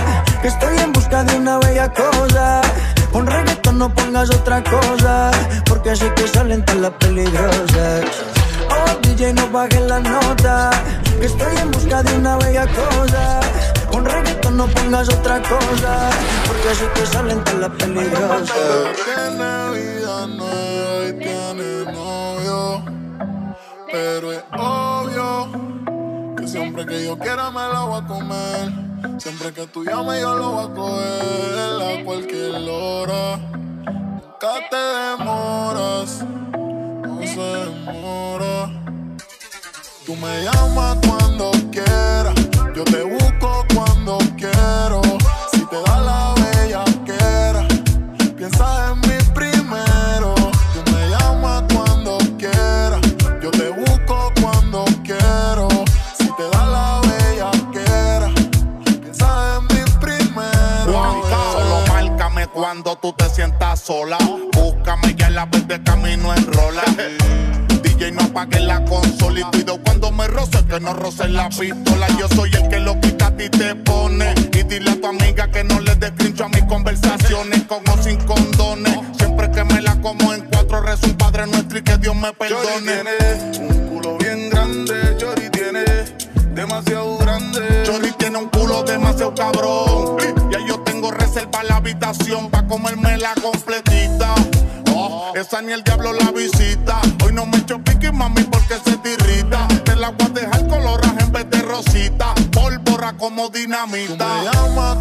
Que 0.42 0.48
estoy 0.50 0.78
en 0.78 0.92
busca 0.92 1.24
de 1.24 1.38
una 1.38 1.58
bella 1.60 1.92
cosa 1.94 2.62
no 3.82 3.92
pongas 3.96 4.30
otra 4.30 4.64
cosa 4.64 5.32
Porque 5.66 5.90
así 5.90 6.06
que 6.16 6.28
salen 6.28 6.64
todas 6.66 6.82
las 6.82 6.92
peligrosas 6.92 8.06
Oh 8.70 9.00
DJ 9.02 9.34
no 9.34 9.50
bajes 9.50 9.82
la 9.82 10.00
nota 10.00 10.70
Que 11.20 11.26
estoy 11.26 11.58
en 11.58 11.72
busca 11.72 12.04
de 12.04 12.14
una 12.16 12.38
bella 12.38 12.68
cosa 12.68 13.40
Pon 13.92 14.06
reggaeton, 14.06 14.56
no 14.58 14.68
pongas 14.68 15.10
otra 15.10 15.42
cosa 15.42 16.12
Porque 16.46 16.70
así 16.70 16.86
que 16.94 17.06
salen 17.08 17.44
todas 17.44 17.60
las 17.60 17.70
peligrosas 17.72 18.52
Tiene 19.04 19.52
vida 19.74 20.28
nueva 20.28 21.08
y 21.10 21.14
tiene 21.14 21.92
novio. 21.92 22.84
Pero 23.92 24.32
es 24.32 24.44
obvio 24.60 26.36
que 26.38 26.48
siempre 26.48 26.86
que 26.86 27.04
yo 27.04 27.18
quiera 27.18 27.50
me 27.50 27.62
la 27.62 27.82
voy 27.86 28.02
a 28.04 28.08
comer. 28.08 29.20
Siempre 29.20 29.52
que 29.52 29.66
tú 29.68 29.84
llames 29.84 30.22
yo 30.22 30.36
lo 30.36 30.52
voy 30.52 30.66
a 30.66 30.74
coger 30.74 32.00
a 32.00 32.06
cualquier 32.06 32.70
hora. 32.70 33.40
Nunca 34.42 34.70
te 34.72 34.76
demoras, 34.76 36.24
no 36.24 37.22
se 37.22 37.40
demora. 37.40 38.72
Tú 40.04 40.16
me 40.16 40.44
llamas 40.44 40.98
cuando 41.06 41.52
quieras, 41.72 42.34
yo 42.74 42.84
te 42.84 43.04
busco 43.04 43.64
cuando 43.76 44.18
quiero. 44.38 45.01
Cuando 62.72 62.96
tú 62.96 63.12
te 63.12 63.28
sientas 63.30 63.82
sola. 63.82 64.18
Búscame 64.54 65.14
ya 65.18 65.30
la 65.30 65.46
vez 65.46 65.68
de 65.68 65.84
camino 65.84 66.34
en 66.34 66.54
rola. 66.54 66.82
DJ 67.84 68.14
no 68.14 68.22
apague 68.22 68.62
la 68.62 68.82
consola 68.86 69.42
y 69.42 69.44
pido 69.58 69.78
cuando 69.84 70.10
me 70.10 70.26
roce 70.28 70.66
que 70.66 70.80
no 70.80 70.94
roce 70.94 71.28
la 71.28 71.50
pistola. 71.50 72.08
Yo 72.18 72.30
soy 72.30 72.50
el 72.54 72.70
que 72.70 72.80
lo 72.80 72.98
quita 73.02 73.28
a 73.28 73.36
ti 73.36 73.50
te 73.50 73.76
pone. 73.76 74.34
Y 74.54 74.64
dile 74.64 74.92
a 74.92 75.02
tu 75.02 75.06
amiga 75.06 75.52
que 75.52 75.66
no 75.66 75.82
le 75.82 75.96
dé 75.96 76.08
a 76.08 76.48
mis 76.48 76.64
conversaciones 76.64 77.64
con 77.64 77.84
o 77.90 78.02
sin 78.02 78.16
condones. 78.22 78.98
Siempre 79.18 79.52
que 79.52 79.66
me 79.66 79.82
la 79.82 80.00
como 80.00 80.34
en 80.34 80.46
cuatro 80.46 80.80
rezo 80.82 81.08
un 81.08 81.18
padre 81.18 81.48
nuestro 81.48 81.78
y 81.78 81.82
que 81.82 81.98
Dios 81.98 82.16
me 82.16 82.32
perdone. 82.32 83.04
un 83.60 83.90
culo 83.90 84.18
bien 84.18 84.50
grande, 84.50 85.18
Chori 85.18 85.50
tiene 85.50 85.84
demasiado 86.56 87.18
grande. 87.18 87.84
Chori 87.84 88.14
tiene 88.14 88.38
un 88.38 88.48
culo 88.48 88.82
demasiado 88.84 89.36
cabrón. 89.36 90.41
Tengo 91.34 91.46
reserva 91.46 91.64
la 91.64 91.76
habitación 91.78 92.50
pa' 92.50 92.68
comerme 92.68 93.18
la 93.18 93.34
completita. 93.36 94.36
Oh, 94.94 95.32
esa 95.36 95.62
ni 95.62 95.72
el 95.72 95.84
diablo 95.84 96.12
la 96.12 96.32
visita. 96.32 97.00
Hoy 97.24 97.32
no 97.32 97.46
me 97.46 97.58
echo 97.58 97.80
piqui, 97.80 98.12
mami, 98.12 98.44
porque 98.44 98.76
se 98.84 98.98
te 98.98 99.14
irrita. 99.14 99.66
Te 99.86 99.96
la 99.96 100.10
voy 100.10 100.28
a 100.28 100.30
dejar 100.30 100.68
coloraje 100.68 101.24
en 101.24 101.32
vez 101.32 101.50
de 101.50 101.62
rosita. 101.62 102.34
Pólvora 102.52 103.14
como 103.14 103.48
dinamita. 103.50 104.18
Tú 104.18 104.26
me 104.26 104.44
llamas 104.44 104.98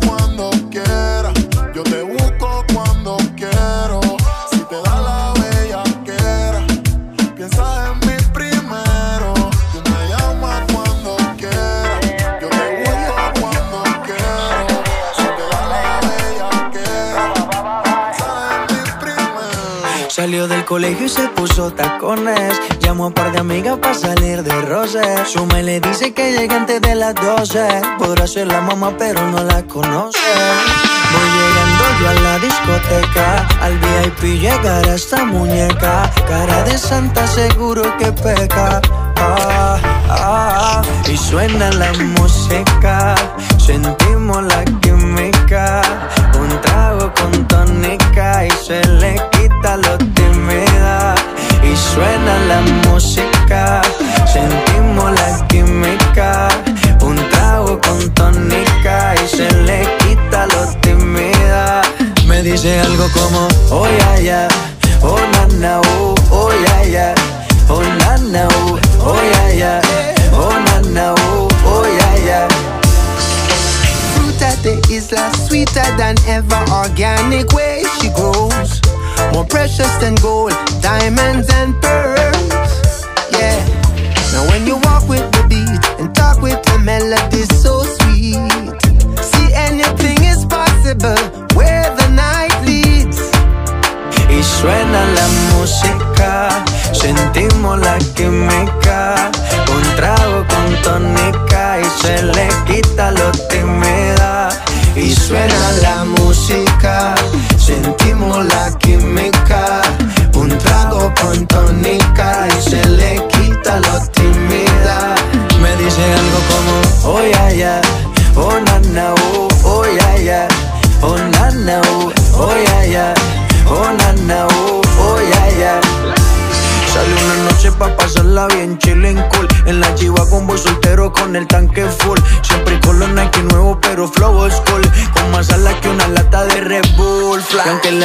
colegio 20.70 21.06
y 21.06 21.08
se 21.08 21.26
puso 21.30 21.72
tacones. 21.72 22.60
Llamó 22.78 23.02
a 23.02 23.06
un 23.08 23.12
par 23.12 23.32
de 23.32 23.40
amigas 23.40 23.76
para 23.78 23.92
salir 23.92 24.44
de 24.44 24.52
roce. 24.62 25.02
Su 25.26 25.44
me 25.46 25.64
le 25.64 25.80
dice 25.80 26.14
que 26.14 26.30
llegue 26.30 26.54
antes 26.54 26.80
de 26.80 26.94
las 26.94 27.16
12. 27.16 27.82
Podrá 27.98 28.24
ser 28.28 28.46
la 28.46 28.60
mamá, 28.60 28.94
pero 28.96 29.20
no 29.32 29.42
la 29.42 29.64
conoce. 29.64 30.20
Voy 31.12 31.28
llegando 31.36 31.84
yo 32.00 32.08
a 32.08 32.14
la 32.22 32.38
discoteca. 32.38 33.48
Al 33.60 33.76
VIP 33.80 34.40
llegará 34.40 34.94
esta 34.94 35.24
muñeca. 35.24 36.08
Cara 36.28 36.62
de 36.62 36.78
santa, 36.78 37.26
seguro 37.26 37.82
que 37.98 38.12
peca. 38.12 38.80
Ah, 39.16 39.76
ah, 40.08 40.82
y 41.08 41.16
suena 41.16 41.72
la 41.72 41.92
música. 41.94 43.16
Sentimos 43.58 44.44
la 44.44 44.64
química. 44.80 45.82
Un 46.38 46.60
trago 46.60 47.12
con 47.14 47.48
tónica 47.48 48.46
y 48.46 48.50
se 48.52 48.86
le 48.86 49.16
quita 49.32 49.76
lo 49.76 49.98
tímida. 49.98 50.19
Y 51.72 51.76
suena 51.76 52.38
la 52.48 52.60
música. 52.88 53.82
Sentimos 54.32 55.12
la 55.12 55.46
química. 55.48 56.48
Un 57.02 57.16
trago 57.30 57.80
con 57.80 58.10
tónica 58.14 59.14
y 59.22 59.28
se 59.28 59.50
le 59.62 59.86
quita 59.98 60.46
lo 60.46 60.66
tímida. 60.80 61.82
Me 62.26 62.42
dice 62.42 62.80
algo 62.80 63.06
como, 63.12 63.48
oh 63.70 63.86
ya 63.98 64.20
ya, 64.20 64.48
oh 65.02 65.18
na 65.32 65.46
na, 65.58 65.80
oh, 65.80 66.14
oh 66.30 66.50
ya 66.64 66.84
ya, 66.84 67.14
oh 67.68 67.82
na 67.82 68.16
na, 68.18 68.48
oh, 68.48 68.78
oh 69.02 69.20
ya 69.32 69.52
ya, 69.52 69.80
oh 70.32 70.52
na 70.66 70.80
na, 70.90 71.14
oh, 71.14 71.48
oh 71.66 71.84
ya 71.86 72.24
ya. 72.24 72.48
Fruit 74.14 74.42
at 74.42 74.62
the 74.62 74.78
isla, 74.90 75.32
sweeter 75.48 75.84
than 75.96 76.16
ever. 76.28 76.62
Organic 76.72 77.52
way 77.52 77.79
more 79.32 79.44
precious 79.44 79.92
than 79.96 80.14
gold, 80.16 80.52
diamonds 80.80 81.48
and 81.52 81.74
pearls. 81.82 83.04
Yeah. 83.32 83.58
Now 84.32 84.46
when 84.50 84.66
you 84.66 84.76
walk 84.88 85.08
with 85.08 85.26
the 85.32 85.42
beat 85.48 85.82
and 86.00 86.14
talk 86.14 86.40
with 86.40 86.62
the 86.62 86.78
melody, 86.78 87.44
so 87.62 87.82
sweet. 87.82 88.38
See 89.30 89.50
anything 89.54 90.18
is 90.22 90.44
possible 90.46 91.18
where 91.54 91.88
the 91.96 92.08
night 92.14 92.54
leads. 92.64 93.18
Y 94.28 94.42
suena 94.42 95.04
la 95.16 95.26
música, 95.52 96.64
sentimos 96.92 97.78
la 97.80 97.98
química. 98.14 99.30
Un 99.74 99.82
trago 99.96 100.44
con 100.48 100.82
tónica 100.82 101.80
y 101.80 101.84
se 102.00 102.22
le 102.22 102.48
quita 102.66 103.10
lo 103.10 103.30
tímida. 103.48 104.50
Y 104.96 105.14
suena 105.14 105.72
la 105.82 106.04
música, 106.04 106.69
sentimos 108.20 108.46
la 108.46 108.78
química. 108.78 109.82
Un 110.34 110.48
trago 110.58 111.12
con 111.20 111.46
tónica 111.46 112.39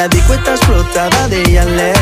la 0.05 0.09
disco 0.09 0.33
está 0.35 0.51
explotada 0.51 1.27
de 1.29 1.51
Yales 1.51 1.97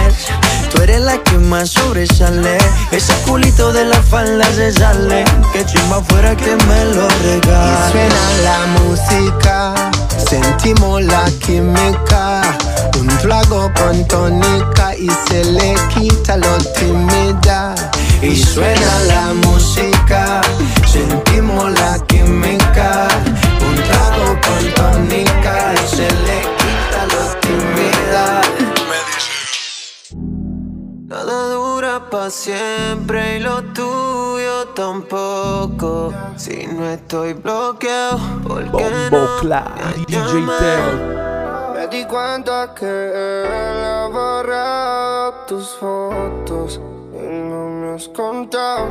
Tú 0.70 0.82
eres 0.82 1.00
la 1.02 1.18
que 1.20 1.38
más 1.38 1.70
sobresale 1.70 2.58
Ese 2.92 3.14
culito 3.26 3.72
de 3.72 3.86
la 3.86 4.02
falda 4.04 4.46
se 4.54 4.74
sale 4.74 5.24
Que 5.54 5.66
chimba 5.66 6.04
fuera 6.04 6.36
que 6.36 6.56
me 6.68 6.86
lo 6.86 7.08
Y 7.08 7.24
regale 7.24 7.74
suena 7.92 8.24
la 8.44 8.66
música, 8.80 9.74
sentimos 10.18 11.04
la 11.04 11.26
química. 11.46 12.42
Un 13.00 13.08
trago 13.20 13.72
con 13.76 14.08
tónica 14.08 14.96
y 14.98 15.08
se 15.28 15.44
le 15.46 15.76
quita 15.94 16.38
lo 16.38 16.58
tímida. 16.80 17.76
Y 18.22 18.36
suena 18.36 19.00
la 19.08 19.34
música, 19.46 20.42
sentimos 20.92 21.72
la 21.72 22.00
química. 22.08 23.08
Dura 31.94 32.10
para 32.10 32.30
siempre 32.30 33.38
y 33.38 33.40
lo 33.40 33.64
tuyo 33.74 34.68
tampoco. 34.76 36.14
Si 36.38 36.68
no 36.68 36.86
estoy 36.90 37.34
bloqueado, 37.34 38.20
¿por 38.48 38.64
qué 38.64 38.70
Bombo 38.70 38.94
no? 39.12 39.44
Me 39.44 40.06
DJ. 40.06 40.34
Me 41.74 41.88
di 41.88 42.06
cuenta 42.06 42.74
que 42.74 42.86
él 42.86 43.84
ha 43.84 44.08
borrado 44.12 45.34
tus 45.48 45.70
fotos 45.80 46.80
y 47.14 47.26
no 47.26 47.70
me 47.70 47.96
has 47.96 48.08
contado. 48.10 48.88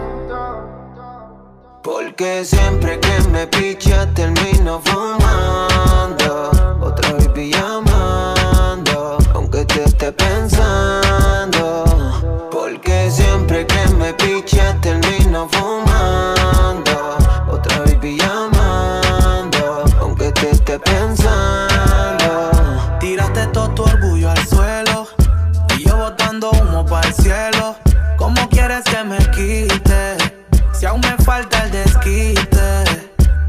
Porque 1.82 2.44
siempre 2.44 3.00
que 3.00 3.20
me 3.28 3.46
picha 3.46 4.12
termino 4.14 4.80
fumando. 4.80 6.50
Otra 6.80 7.12
vez 7.14 7.28
llamando, 7.50 9.18
aunque 9.34 9.64
te 9.64 9.84
esté 9.84 10.12
pensando. 10.12 11.84
Siempre 13.12 13.66
que 13.66 13.86
me 13.98 14.14
picha 14.14 14.74
termino 14.80 15.46
fumando. 15.50 17.18
Otra 17.46 17.80
vez 17.80 17.98
llamando, 18.02 19.84
aunque 20.00 20.32
te 20.32 20.50
esté 20.52 20.78
pensando. 20.78 22.50
Tiraste 23.00 23.48
todo 23.48 23.68
tu 23.74 23.82
orgullo 23.82 24.30
al 24.30 24.46
suelo 24.46 25.06
y 25.76 25.86
yo 25.86 25.94
botando 25.98 26.52
humo 26.52 26.86
para 26.86 27.06
el 27.06 27.12
cielo. 27.12 27.76
¿Cómo 28.16 28.48
quieres 28.48 28.82
que 28.84 29.04
me 29.04 29.18
quite? 29.18 30.16
Si 30.72 30.86
aún 30.86 31.02
me 31.02 31.22
falta 31.22 31.64
el 31.64 31.70
desquite. 31.70 32.84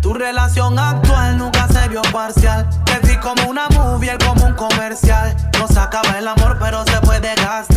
Tu 0.02 0.14
relación 0.14 0.78
actual 0.78 1.38
nunca 1.38 1.70
se 1.70 1.88
vio 1.88 2.02
parcial. 2.12 2.68
Te 2.84 3.00
vi 3.08 3.16
como 3.22 3.50
una 3.50 3.70
movie, 3.70 4.18
como 4.26 4.46
un 4.46 4.56
comercial. 4.56 5.34
No 5.58 5.70
se 5.70 5.80
acaba 5.80 6.20
el 6.20 6.28
amor, 6.28 6.58
pero 6.60 6.84
se 6.84 7.00
puede 7.00 7.34
gastar. 7.36 7.73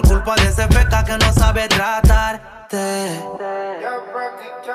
Por 0.00 0.08
culpa 0.08 0.34
de 0.36 0.48
ese 0.48 0.66
feca 0.68 1.04
que 1.04 1.18
no 1.18 1.32
sabe 1.32 1.68
tratarte. 1.68 3.20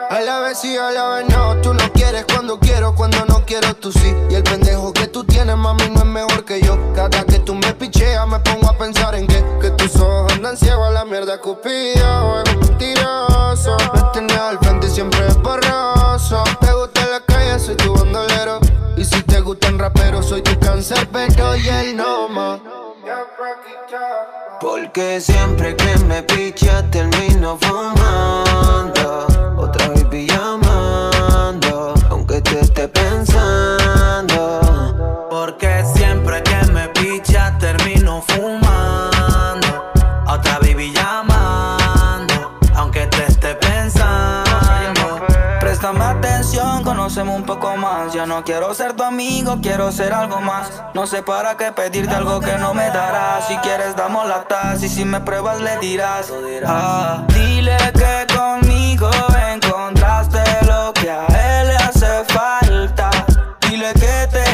A 0.10 0.20
la 0.20 0.40
vez 0.40 0.60
sí, 0.60 0.78
a 0.78 0.92
la 0.92 1.08
vez 1.16 1.30
no. 1.30 1.56
Tú 1.62 1.74
no 1.74 1.92
quieres 1.94 2.26
cuando 2.26 2.60
quiero, 2.60 2.94
cuando 2.94 3.26
no 3.26 3.44
quiero 3.46 3.74
tú 3.76 3.92
sí. 3.92 4.14
Y 4.30 4.36
el 4.36 4.44
pendejo 4.44 4.94
que 4.94 5.08
tú 5.08 5.24
tienes, 5.24 5.56
mami, 5.56 5.90
no 5.90 6.02
es 6.02 6.06
mejor 6.06 6.46
que 6.46 6.62
yo. 6.62 6.78
Cada 6.94 7.24
que 7.24 7.40
tú 7.40 7.56
me 7.56 7.74
picheas, 7.74 8.28
me 8.28 8.40
pongo 8.40 8.70
a 8.70 8.78
pensar 8.78 9.16
en 9.16 9.26
que, 9.26 9.44
que 9.62 9.72
tus 9.72 9.96
ojos 9.96 10.32
andan 10.34 10.58
ciegos 10.58 10.88
a 10.88 10.92
la 10.92 11.06
mierda, 11.06 11.40
cupido. 11.40 12.44
Es 12.44 12.58
mentiroso. 12.58 13.78
Me 13.94 14.02
tienes 14.14 14.38
al 14.38 14.60
frente 14.60 14.88
siempre 14.90 15.26
es 15.28 15.42
borroso. 15.42 16.44
Te 16.60 16.72
gusta 16.72 17.06
la 17.08 17.22
calle, 17.22 17.60
soy 17.60 17.76
tu 17.76 17.96
bandolero. 17.96 18.60
Y 18.96 19.04
si 19.06 19.24
te 19.24 19.40
gustan 19.40 19.80
raperos, 19.80 20.28
soy 20.28 20.44
tu 20.44 20.60
cáncer, 20.60 21.10
pero 21.12 21.56
y 21.56 21.68
él 21.68 21.98
no 21.98 22.30
más. 22.30 22.60
Porque 24.62 25.20
siempre 25.20 25.76
que 25.76 25.98
me 26.06 26.24
picha 26.24 26.84
termino 26.90 27.58
fumando. 27.62 29.28
Otra 29.58 29.88
vez 29.90 30.28
llamando 30.28 31.94
Aunque 32.10 32.42
te 32.42 32.60
esté 32.60 32.88
pensando 32.88 33.25
un 47.24 47.44
poco 47.44 47.78
más. 47.78 48.14
Ya 48.14 48.26
no 48.26 48.44
quiero 48.44 48.74
ser 48.74 48.94
tu 48.94 49.04
amigo, 49.04 49.60
quiero 49.62 49.92
ser 49.92 50.14
algo 50.14 50.42
más. 50.42 50.70
No 50.94 51.08
sé 51.08 51.24
para 51.24 51.56
qué 51.56 51.72
pedirte 51.72 52.14
algo 52.14 52.40
que 52.40 52.58
no 52.58 52.74
me 52.74 52.88
darás. 52.88 53.48
Si 53.48 53.56
quieres, 53.58 53.96
damos 53.96 54.28
la 54.28 54.44
taza 54.44 54.86
y 54.86 54.90
si 54.90 55.06
me 55.06 55.22
pruebas, 55.22 55.62
le 55.62 55.78
dirás. 55.78 56.32
Ah, 56.66 57.24
dile 57.30 57.78
que 57.94 58.36
conmigo 58.36 59.10
encontraste 59.54 60.44
lo 60.66 60.92
que 60.94 61.10
a 61.10 61.26
él 61.28 61.68
le 61.70 61.76
hace 61.78 62.26
falta. 62.26 63.10
Dile 63.62 63.94
que 63.94 64.28
te 64.32 64.45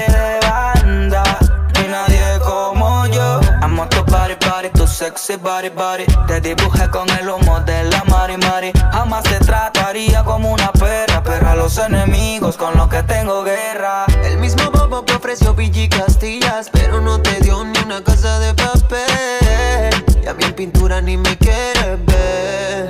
sexy 5.02 5.36
body, 5.36 5.70
body. 5.70 6.06
Te 6.28 6.40
dibujé 6.40 6.88
con 6.92 7.10
el 7.10 7.28
humo 7.28 7.60
de 7.62 7.86
la 7.86 8.04
mari, 8.04 8.38
mari. 8.38 8.72
Jamás 8.92 9.24
te 9.24 9.40
trataría 9.40 10.24
como 10.24 10.54
una 10.54 10.72
perra. 10.74 11.24
Pero 11.24 11.50
a 11.50 11.56
los 11.56 11.76
enemigos 11.80 12.56
con 12.56 12.78
los 12.78 12.88
que 12.88 13.02
tengo 13.02 13.44
guerra. 13.44 14.06
El 14.24 14.38
mismo 14.38 14.70
bobo 14.70 15.04
que 15.04 15.14
ofreció 15.16 15.56
Pidgey 15.56 15.90
Castillas 15.90 16.70
Pero 16.72 17.02
no 17.02 17.20
te 17.20 17.40
dio 17.42 17.64
ni 17.64 17.80
una 17.80 18.04
casa 18.04 18.40
de 18.40 18.54
papel 18.54 19.90
Y 20.24 20.28
a 20.28 20.34
mí 20.34 20.44
en 20.44 20.54
pintura 20.54 21.02
ni 21.02 21.18
me 21.18 21.38
quieres 21.38 22.06
ver 22.06 22.84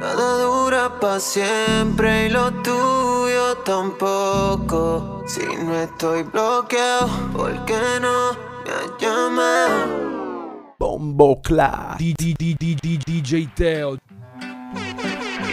Nada 0.00 0.38
dura 0.38 1.00
pa' 1.00 1.18
siempre 1.18 2.26
y 2.26 2.28
lo 2.30 2.52
tuyo 2.62 3.56
tampoco 3.64 5.24
Si 5.26 5.44
no 5.64 5.74
estoy 5.74 6.22
bloqueado, 6.22 7.08
¿por 7.32 7.64
qué 7.64 7.80
no 8.00 8.55
llamado? 8.98 10.74
Bombo 10.78 11.40
Clat. 11.42 11.98
D- 11.98 12.14
D- 12.18 12.34
D- 12.38 12.56
D- 12.58 12.76
D- 12.82 12.98
DJ 13.06 13.48
Teo. 13.54 13.96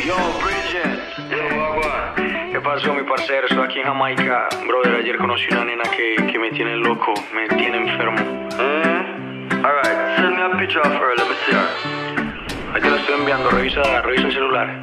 Yo, 0.05 0.15
Bridget, 0.43 0.99
yo, 1.29 1.57
Wagwan. 1.57 2.51
¿Qué 2.51 2.59
pasó, 2.61 2.93
mi 2.93 3.03
parcero? 3.03 3.47
Estoy 3.47 3.63
aquí 3.65 3.79
en 3.79 3.85
Jamaica. 3.85 4.47
Brother, 4.67 4.95
ayer 4.95 5.17
conocí 5.17 5.45
una 5.51 5.65
nena 5.65 5.83
que, 5.83 6.15
que 6.31 6.39
me 6.39 6.51
tiene 6.51 6.75
loco, 6.77 7.13
me 7.33 7.47
tiene 7.57 7.77
enfermo. 7.77 8.19
¿Eh? 8.59 9.49
Alright, 9.63 10.17
send 10.17 10.35
me 10.35 10.43
a 10.43 10.57
picture 10.57 10.81
of 10.81 10.91
her, 10.93 11.15
let 11.17 11.27
me 11.29 11.35
see 11.45 11.55
her. 11.55 12.73
Ahí 12.75 12.81
te 12.81 12.89
la 12.89 12.97
estoy 12.97 13.15
enviando, 13.19 13.49
revisa, 13.49 14.01
revisa 14.01 14.27
el 14.27 14.33
celular. 14.33 14.81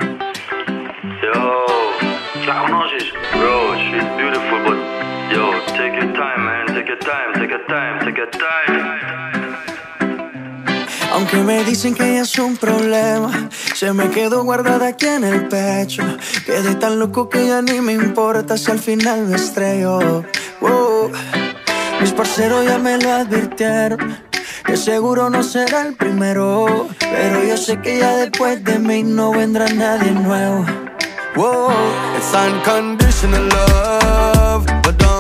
Yo, 1.23 1.67
¿la 2.47 2.61
conoces? 2.63 3.13
Bro, 3.35 3.75
she's 3.77 4.05
beautiful, 4.17 4.59
but 4.65 4.90
yo, 5.31 5.53
take 5.77 5.95
your 5.95 6.13
time, 6.13 6.45
man. 6.45 6.67
Take 6.75 6.89
your 6.89 6.99
time, 6.99 7.33
take 7.35 7.51
your 7.51 7.67
time, 7.67 8.01
take 8.05 8.19
your 8.19 8.31
time. 8.31 9.01
Aunque 11.13 11.39
me 11.39 11.65
dicen 11.65 11.95
que 11.95 12.05
ella 12.05 12.23
es 12.23 12.39
un 12.39 12.57
problema, 12.57 13.49
se 13.75 13.93
me 13.93 14.09
quedó 14.11 14.45
guardada 14.45 14.89
aquí 14.89 15.07
en 15.07 15.25
el 15.25 15.49
pecho. 15.49 16.03
Quedé 16.47 16.77
tan 16.77 16.99
loco 16.99 17.29
que 17.29 17.49
ya 17.49 17.61
ni 17.63 17.81
me 17.81 17.93
importa 17.93 18.57
si 18.57 18.71
al 18.71 18.79
final 18.79 19.27
me 19.27 19.37
estrello. 19.37 20.25
Wow. 20.61 21.11
Mis 22.01 22.13
parceros 22.13 22.65
ya 22.65 22.79
me 22.79 22.97
lo 22.97 23.13
advirtieron, 23.13 24.17
que 24.65 24.77
seguro 24.77 25.29
no 25.29 25.43
será 25.43 25.83
el 25.83 25.95
primero. 25.95 26.89
Pero 26.99 27.45
yo 27.45 27.57
sé 27.57 27.81
que 27.81 27.99
ya 27.99 28.17
después 28.17 28.63
de 28.65 28.79
mí 28.79 29.03
no 29.03 29.33
vendrá 29.33 29.67
nadie 29.69 30.13
nuevo. 30.13 30.65
Whoa, 31.37 31.71
it's 32.17 32.33
unconditional 32.35 33.47
love, 33.49 34.65
but 34.83 34.97
don't 34.99 35.20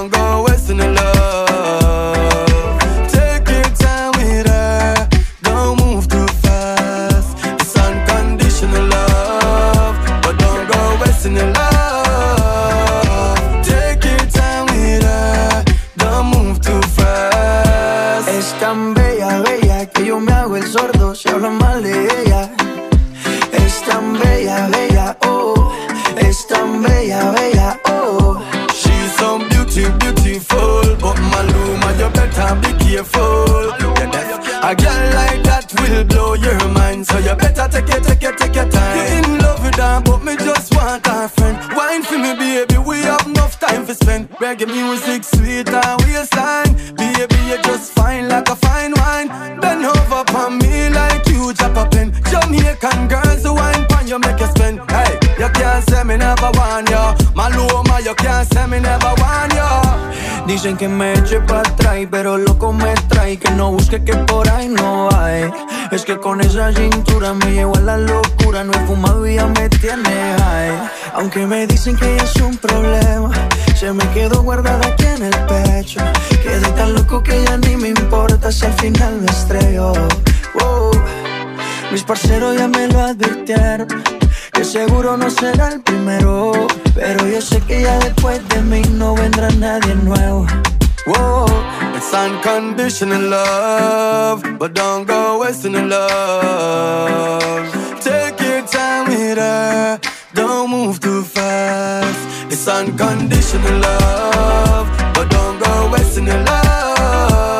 A 34.70 34.74
girl 34.76 35.11
like 35.18 35.42
that 35.50 35.66
will 35.83 36.04
blow 36.04 36.35
your 36.35 36.54
mind, 36.68 37.04
so 37.04 37.18
you 37.18 37.35
better 37.35 37.66
take 37.66 37.90
it, 37.90 38.04
take 38.04 38.22
it, 38.22 38.38
take 38.38 38.54
your 38.54 38.70
time. 38.70 38.94
You 38.94 39.18
in 39.18 39.38
love 39.42 39.59
with 39.64 39.74
her, 39.74 40.00
but 40.00 40.22
me 40.22 40.37
just 40.37 40.72
want 40.76 41.04
her 41.09 41.26
friend. 41.26 41.59
Wine 41.74 42.04
for 42.04 42.16
me, 42.16 42.38
baby, 42.38 42.78
we 42.78 43.02
have 43.02 43.26
enough 43.26 43.59
time 43.59 43.85
to 43.87 43.94
spend. 43.94 44.30
Reggae 44.38 44.70
music, 44.70 45.24
sweet 45.24 45.66
and 45.66 46.00
waistline. 46.06 46.70
Baby, 46.94 47.35
you 47.50 47.59
just 47.66 47.90
fine 47.98 48.28
like 48.28 48.48
a 48.48 48.54
fine 48.54 48.94
wine. 48.94 49.26
Bend 49.59 49.85
over 49.85 50.22
on 50.38 50.59
me 50.59 50.88
like 50.90 51.26
you 51.26 51.52
drop 51.52 51.74
a 51.74 51.90
pen. 51.90 52.14
Jamaican 52.30 53.09
girls, 53.09 53.42
the 53.42 53.52
wine 53.52 53.85
pan 53.90 54.06
you 54.06 54.20
make 54.20 54.38
you 54.38 54.46
spend. 54.54 54.78
Hey, 54.87 55.18
you 55.35 55.50
can't 55.50 55.83
say 55.90 56.04
me 56.04 56.16
never 56.16 56.50
want 56.54 56.88
you. 56.88 57.06
Maluma, 57.35 57.98
you 58.06 58.14
can't 58.14 58.46
say 58.46 58.68
me 58.68 58.78
never. 58.78 59.19
Dicen 60.50 60.76
que 60.76 60.88
me 60.88 61.12
eche 61.12 61.38
para 61.42 61.60
atrás, 61.60 61.96
pero 62.10 62.36
loco 62.36 62.72
me 62.72 62.92
trae 63.08 63.38
que 63.38 63.52
no 63.52 63.70
busque 63.70 64.02
que 64.02 64.14
por 64.16 64.48
ahí 64.50 64.66
no 64.66 65.08
hay. 65.16 65.48
Es 65.92 66.04
que 66.04 66.18
con 66.18 66.40
esa 66.40 66.72
cintura 66.72 67.32
me 67.34 67.52
llevo 67.52 67.76
a 67.76 67.80
la 67.80 67.96
locura, 67.96 68.64
no 68.64 68.72
he 68.72 68.80
fumado 68.84 69.24
y 69.28 69.36
ya 69.36 69.46
me 69.46 69.68
tiene 69.68 70.10
high. 70.38 70.90
Aunque 71.14 71.46
me 71.46 71.68
dicen 71.68 71.94
que 71.94 72.16
es 72.16 72.34
un 72.42 72.56
problema, 72.56 73.30
se 73.76 73.92
me 73.92 74.04
quedó 74.08 74.42
guardada 74.42 74.84
aquí 74.88 75.04
en 75.04 75.22
el 75.22 75.36
pecho. 75.46 76.00
Quedé 76.42 76.68
tan 76.72 76.94
loco 76.94 77.22
que 77.22 77.44
ya 77.44 77.56
ni 77.56 77.76
me 77.76 77.90
importa 77.90 78.50
si 78.50 78.66
al 78.66 78.72
final 78.72 79.20
me 79.20 79.30
estrello. 79.30 79.92
Wow. 80.54 80.90
Mis 81.92 82.02
parceros 82.02 82.56
ya 82.58 82.66
me 82.66 82.88
lo 82.88 82.98
advirtieron, 82.98 83.86
que 84.60 84.64
seguro 84.66 85.16
no 85.16 85.30
será 85.30 85.68
el 85.68 85.80
primero. 85.80 86.52
Pero 86.94 87.26
yo 87.26 87.40
sé 87.40 87.60
que 87.62 87.80
ya 87.80 87.98
después 87.98 88.46
de 88.50 88.61
mí 88.61 88.82
no 88.90 89.14
vendrá 89.14 89.48
nadie 89.52 89.94
nuevo. 89.94 90.46
Whoa, 91.06 91.46
it's 91.96 92.12
unconditional 92.12 93.22
love, 93.22 94.42
but 94.58 94.74
don't 94.74 95.06
go 95.06 95.38
wasting 95.40 95.72
the 95.72 95.82
love. 95.82 97.40
Take 98.02 98.38
your 98.40 98.62
time 98.66 99.08
with 99.08 99.38
her, 99.38 99.98
don't 100.34 100.68
move 100.70 101.00
too 101.00 101.22
fast. 101.22 102.20
It's 102.50 102.68
unconditional 102.68 103.80
love, 103.80 104.86
but 105.14 105.30
don't 105.30 105.58
go 105.58 105.90
wasting 105.90 106.26
the 106.26 106.36
love. 106.36 107.59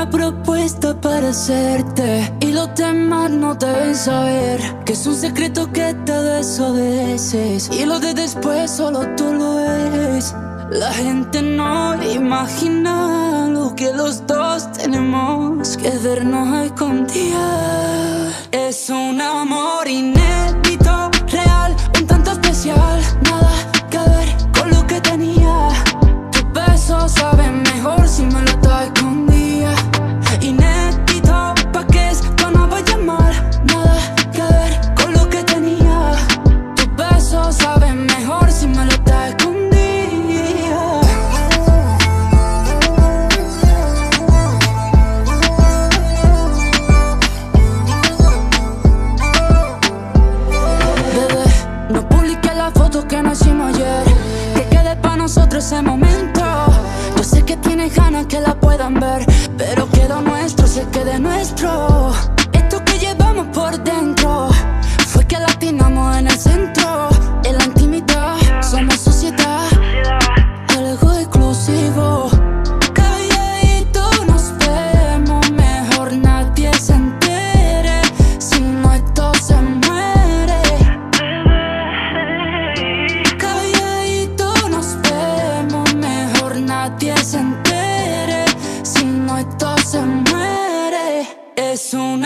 Una 0.00 0.08
propuesta 0.08 0.98
para 0.98 1.28
hacerte 1.28 2.32
y 2.40 2.52
los 2.52 2.74
demás 2.74 3.30
no 3.30 3.54
deben 3.54 3.94
saber 3.94 4.58
que 4.86 4.94
es 4.94 5.06
un 5.06 5.14
secreto 5.14 5.70
que 5.72 5.92
te 6.06 6.12
desobedeces 6.12 7.68
y 7.70 7.84
lo 7.84 8.00
de 8.00 8.14
después 8.14 8.70
solo 8.70 9.00
tú 9.14 9.30
lo 9.30 9.58
eres. 9.60 10.34
La 10.70 10.90
gente 10.92 11.42
no 11.42 12.02
imagina 12.02 13.48
lo 13.50 13.74
que 13.74 13.92
los 13.92 14.26
dos 14.26 14.72
tenemos 14.72 15.76
que 15.76 15.90
vernos 15.90 16.48
a 16.48 16.64
escondidas. 16.64 18.34
Es 18.52 18.88
un 18.88 19.20
amor 19.20 19.86
inédito, 19.86 21.10
real, 21.26 21.76
un 21.98 22.06
tanto 22.06 22.30
especial, 22.32 23.02
nada 23.24 23.52
que 23.90 23.98
ver 23.98 24.28
con 24.58 24.70
lo 24.70 24.86
que 24.86 24.98
tenía. 25.02 25.68
Tu 26.32 26.40
beso 26.58 27.06
sabe 27.06 27.50
mejor 27.50 28.08
si 28.08 28.22
me 28.22 28.40
lo 28.40 28.49
ganas 57.94 58.26
que 58.26 58.40
la 58.40 58.54
puedan 58.54 58.94
ver, 58.94 59.24
pero 59.56 59.88
que 59.90 60.08
lo 60.08 60.20
nuestro 60.20 60.66
se 60.66 60.86
quede 60.88 61.18
nuestro. 61.18 62.12
Esto 62.52 62.84
que 62.84 62.98
llevamos 62.98 63.46
por 63.48 63.82
dentro 63.82 64.48
fue 65.06 65.24
que 65.26 65.38
latinamos 65.38 66.16
en 66.18 66.26
el 66.26 66.38
centro. 66.38 67.08
En 67.44 67.58
la 67.58 67.64
intimidad 67.64 68.36
somos 68.62 68.96
sociedad, 68.96 69.66
algo 70.76 71.12
exclusivo. 71.14 72.30
Calladito 72.92 74.24
nos 74.26 74.52
vemos, 74.58 75.50
mejor 75.52 76.12
nadie 76.12 76.72
se 76.74 76.94
entere. 76.94 78.02
Si 78.38 78.60
no, 78.60 78.92
esto 78.92 79.32
se 79.42 79.56
muere. 79.56 80.62
Calladito 83.38 84.52
nos 84.68 84.96
vemos, 85.02 85.94
mejor 85.94 86.60
nadie 86.60 87.16
se 87.16 87.38
entere. 87.38 87.49
Es 91.90 91.94
un 91.94 92.24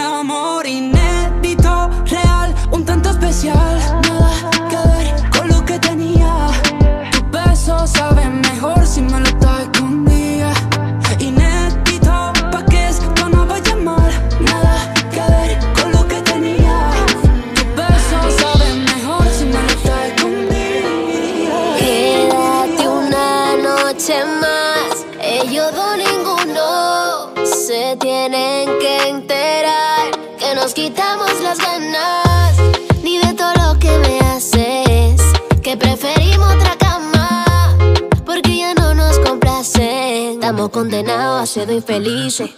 condenados 40.75 41.41
a 41.41 41.47
ser 41.47 41.70
infelices. 41.70 42.51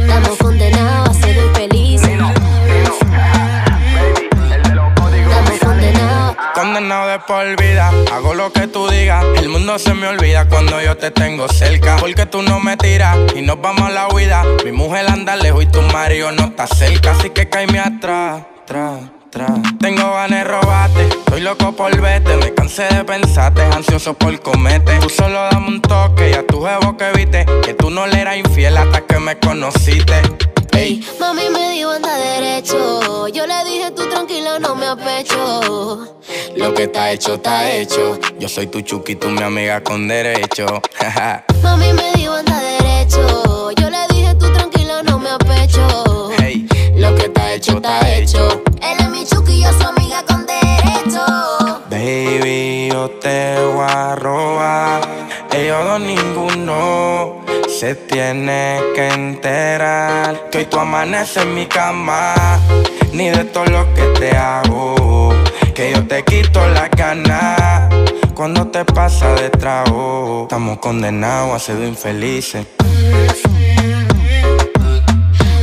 Estamos 0.00 0.38
condenados 0.38 1.10
a 1.10 1.12
ser 1.12 1.36
infelices. 1.36 2.10
Condenado 6.54 7.10
de 7.10 7.18
por 7.18 7.60
vida, 7.60 7.92
hago 8.10 8.32
lo 8.32 8.50
que 8.50 8.66
tú 8.66 8.88
digas. 8.88 9.22
El 9.36 9.50
mundo 9.50 9.78
se 9.78 9.92
me 9.92 10.06
olvida 10.06 10.48
cuando 10.48 10.80
yo 10.80 10.96
te 10.96 11.10
tengo 11.10 11.48
cerca. 11.48 11.98
Porque 11.98 12.24
tú 12.24 12.40
no 12.40 12.58
me 12.58 12.78
tiras 12.78 13.18
y 13.36 13.42
nos 13.42 13.60
vamos 13.60 13.82
a 13.82 13.90
la 13.90 14.08
huida. 14.08 14.42
Mi 14.64 14.72
mujer 14.72 15.06
anda 15.06 15.36
lejos 15.36 15.64
y 15.64 15.66
tu 15.66 15.82
marido 15.82 16.32
no 16.32 16.44
está 16.44 16.66
cerca. 16.66 17.10
Así 17.10 17.28
que 17.28 17.46
caíme 17.50 17.78
atrás, 17.78 18.46
atrás, 18.62 19.00
atrás. 19.30 19.50
Tengo 19.78 20.12
ganas 20.12 20.30
de 20.30 20.44
robarte, 20.44 21.08
estoy 21.08 21.40
loco 21.40 21.72
por 21.72 21.98
verte. 22.00 22.36
Me 22.36 22.52
cansé 22.52 22.84
de 22.84 23.04
pensarte, 23.04 23.62
ansioso 23.62 24.14
por 24.14 24.38
comerte. 24.40 24.98
Tú 24.98 25.08
solo 25.08 25.40
dame 25.50 25.68
un 25.68 25.80
toque 25.80 26.30
y 26.30 26.34
a 26.34 26.46
tu 26.46 26.62
jevo 26.64 26.96
que 26.96 27.10
viste. 27.12 27.46
Que 27.62 27.74
tú 27.74 27.90
no 27.90 28.06
le 28.06 28.20
eras 28.20 28.36
infiel 28.36 28.76
hasta 28.76 29.00
que 29.02 29.18
me 29.18 29.38
conociste. 29.38 30.14
Ey, 30.72 31.04
Mami 31.18 31.48
me 31.50 31.70
dijo 31.70 31.90
anda 31.90 32.14
derecho. 32.16 33.28
Yo 33.28 33.46
le 33.46 33.64
dije 33.64 33.90
tú 33.92 34.08
tranquila, 34.08 34.58
no 34.58 34.74
me 34.74 34.86
apecho. 34.86 36.18
lo 36.56 36.74
que 36.74 36.84
está 36.84 37.12
hecho, 37.12 37.34
está 37.34 37.70
hecho. 37.70 38.18
Yo 38.38 38.48
soy 38.48 38.66
tu 38.66 38.80
chuki, 38.80 39.14
tú 39.14 39.28
mi 39.28 39.42
amiga 39.42 39.82
con 39.82 40.08
derecho. 40.08 40.66
Mami 41.62 41.92
me 41.92 42.12
dijo 42.14 42.34
anda 42.34 42.58
derecho. 42.60 43.70
Yo 43.72 43.90
le 43.90 44.06
dije 44.14 44.34
tú 44.34 44.50
tranquila, 44.52 45.02
no 45.02 45.18
me 45.18 45.30
apecho. 45.30 46.30
Hey, 46.38 46.66
lo 46.96 47.14
que 47.14 47.26
está 47.26 47.52
hecho, 47.52 47.76
está 47.76 48.14
hecho. 48.16 48.62
Te 53.20 53.54
voy 53.74 53.86
a 53.88 54.16
robar. 54.16 55.00
Ellos 55.52 55.84
dos 55.84 56.00
ninguno 56.00 57.42
se 57.68 57.94
tiene 57.94 58.80
que 58.94 59.08
enterar 59.08 60.48
que 60.50 60.58
hoy 60.58 60.64
tú 60.64 60.78
amaneces 60.78 61.44
en 61.44 61.54
mi 61.54 61.66
cama. 61.66 62.34
Ni 63.12 63.28
de 63.28 63.44
todo 63.44 63.66
lo 63.66 63.94
que 63.94 64.02
te 64.18 64.36
hago, 64.36 65.34
que 65.74 65.92
yo 65.92 66.06
te 66.06 66.22
quito 66.24 66.66
la 66.68 66.88
gana. 66.88 67.88
Cuando 68.34 68.68
te 68.68 68.84
pasa 68.84 69.34
de 69.34 69.50
trago, 69.50 70.42
estamos 70.44 70.78
condenados 70.78 71.54
a 71.54 71.58
ser 71.58 71.82
infelices. 71.82 72.66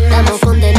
Estamos 0.04 0.40
condenados 0.42 0.77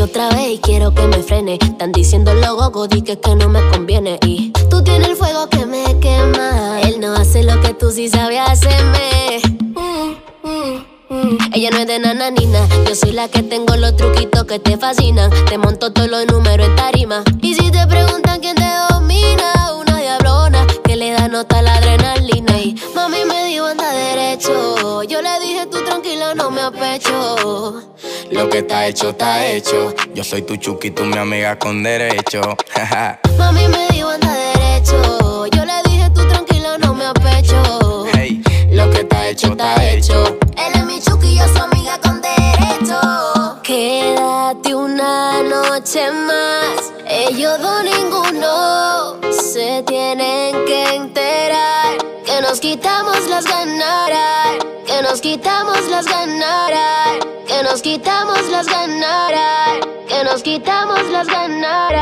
Capé 0.00 0.12
otra 0.12 0.30
vez 0.30 0.52
y 0.52 0.58
quiero 0.60 0.94
que 0.94 1.06
me 1.06 1.18
frene. 1.22 1.58
Están 1.60 1.92
diciendo 1.92 2.32
los 2.32 2.56
gogos, 2.56 2.88
di 2.88 3.02
que, 3.02 3.20
que 3.20 3.36
no 3.36 3.50
me 3.50 3.60
conviene. 3.68 4.18
Y 4.24 4.50
tú 4.70 4.82
tienes 4.82 5.08
el 5.08 5.16
fuego 5.16 5.46
que 5.50 5.66
me 5.66 5.98
quema. 6.00 6.80
Él 6.80 7.00
no 7.00 7.12
hace 7.12 7.42
lo 7.42 7.60
que 7.60 7.74
tú 7.74 7.90
sí 7.90 8.08
sabes 8.08 8.40
hacerme. 8.40 9.42
Mm, 9.74 10.48
mm, 10.48 10.84
mm. 11.10 11.38
Ella 11.52 11.70
no 11.72 11.78
es 11.80 11.86
de 11.86 11.98
nananina, 11.98 12.66
yo 12.88 12.94
soy 12.94 13.12
la 13.12 13.28
que 13.28 13.42
tengo 13.42 13.76
los 13.76 13.94
truquitos 13.94 14.44
que 14.44 14.58
te 14.58 14.78
fascinan. 14.78 15.30
Te 15.50 15.58
monto 15.58 15.92
todos 15.92 16.08
los 16.08 16.26
números 16.28 16.66
en 16.66 16.76
tarima. 16.76 17.22
Y 17.42 17.54
si 17.54 17.70
te 17.70 17.86
preguntan 17.86 18.40
quién 18.40 18.56
te 18.56 18.64
domina, 18.88 19.74
una 19.78 19.98
diablona 19.98 20.66
que 20.82 20.96
le 20.96 21.10
da 21.10 21.28
nota 21.28 21.58
a 21.58 21.62
la 21.62 21.74
adrenalina. 21.74 22.58
Y 22.58 22.74
Lo 28.30 28.48
que 28.48 28.58
está 28.58 28.86
hecho, 28.86 29.10
está 29.10 29.46
hecho. 29.46 29.94
Yo 30.14 30.22
soy 30.24 30.42
tu 30.42 30.56
chuki, 30.56 30.90
tú 30.90 31.04
mi 31.04 31.18
amiga 31.18 31.58
con 31.58 31.82
derecho. 31.82 32.40
Mami 33.38 33.68
me 33.68 33.88
dijo 33.88 34.08
anda 34.08 34.32
derecho. 34.32 35.46
Yo 35.46 35.64
le 35.64 35.82
dije 35.84 36.08
tú 36.14 36.26
tranquila, 36.28 36.78
no 36.78 36.94
me 36.94 37.06
apecho. 37.06 38.06
hey, 38.14 38.42
lo 38.70 38.88
que 38.90 39.00
está 39.00 39.28
hecho, 39.28 39.48
está 39.48 39.84
hecho. 39.84 40.38
Él 40.56 40.72
es 40.74 40.84
mi 40.86 41.00
chuki, 41.00 41.36
yo 41.36 41.46
su 41.48 41.62
amiga 41.62 41.98
con 42.00 42.22
derecho. 42.22 43.00
Quédate 43.62 44.74
una 44.74 45.42
noche 45.42 46.10
más. 46.12 46.92
Ellos 47.08 47.60
dos 47.60 47.82
ninguno 47.82 49.16
se 49.32 49.82
tienen 49.88 50.64
que 50.66 50.94
enterar 50.94 51.98
que 52.24 52.40
nos 52.40 52.60
quitamos 52.60 53.28
las 53.28 53.44
ganas. 53.44 54.64
Que 54.86 55.02
nos 55.02 55.20
quitamos 55.20 55.88
las 55.88 56.06
ganas. 56.06 56.79
Que 57.70 57.74
nos 57.74 57.82
quitamos 57.82 58.48
las 58.50 58.66
ganas. 58.66 59.32
Que 60.08 60.24
nos 60.24 60.42
quitamos 60.42 61.08
las 61.12 61.28
ganas. 61.28 61.92